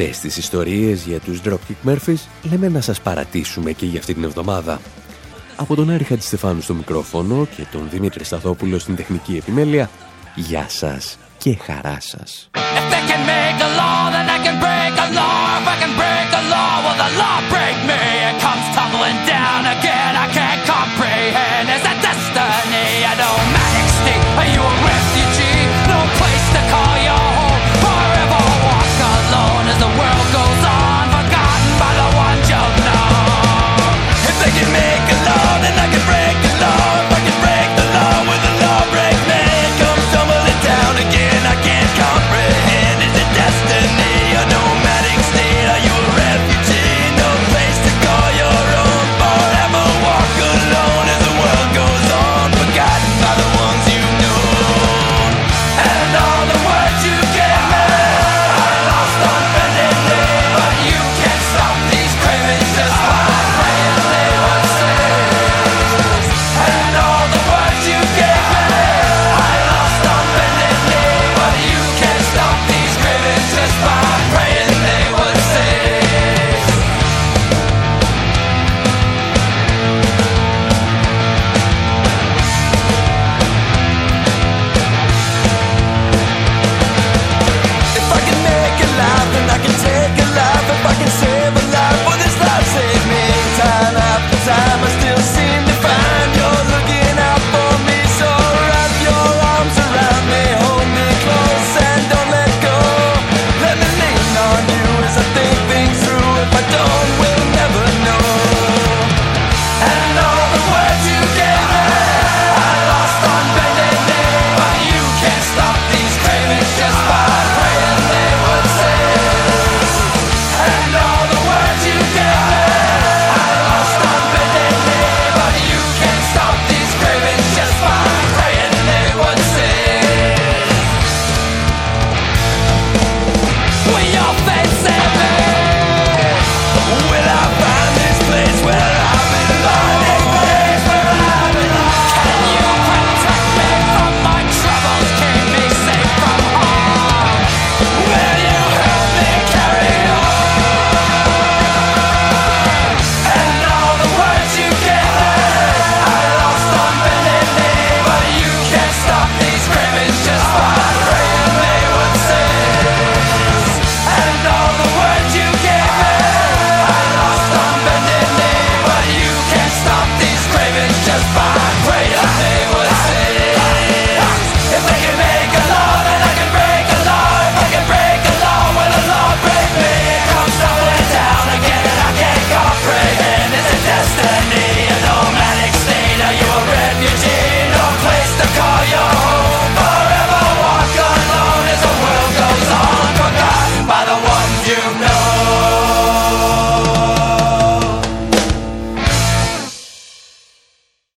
Αυτές 0.02 0.20
τις 0.20 0.36
ιστορίες 0.36 1.02
για 1.02 1.20
τους 1.20 1.40
Dropkick 1.44 1.88
Murphys 1.88 2.26
λέμε 2.50 2.68
να 2.68 2.80
σας 2.80 3.00
παρατήσουμε 3.00 3.72
και 3.72 3.86
για 3.86 3.98
αυτή 3.98 4.14
την 4.14 4.24
εβδομάδα. 4.24 4.80
Από 5.56 5.74
τον 5.74 5.90
Άρη 5.90 6.04
Χατζηστεφάνου 6.04 6.60
στο 6.60 6.74
μικρόφωνο 6.74 7.46
και 7.56 7.64
τον 7.72 7.88
Δημήτρη 7.90 8.24
Σταθόπουλο 8.24 8.78
στην 8.78 8.96
τεχνική 8.96 9.36
επιμέλεια, 9.36 9.90
γεια 10.34 10.66
σας 10.68 11.18
και 11.38 11.56
χαρά 11.56 11.98
σας. 12.00 12.50
If 17.34 17.61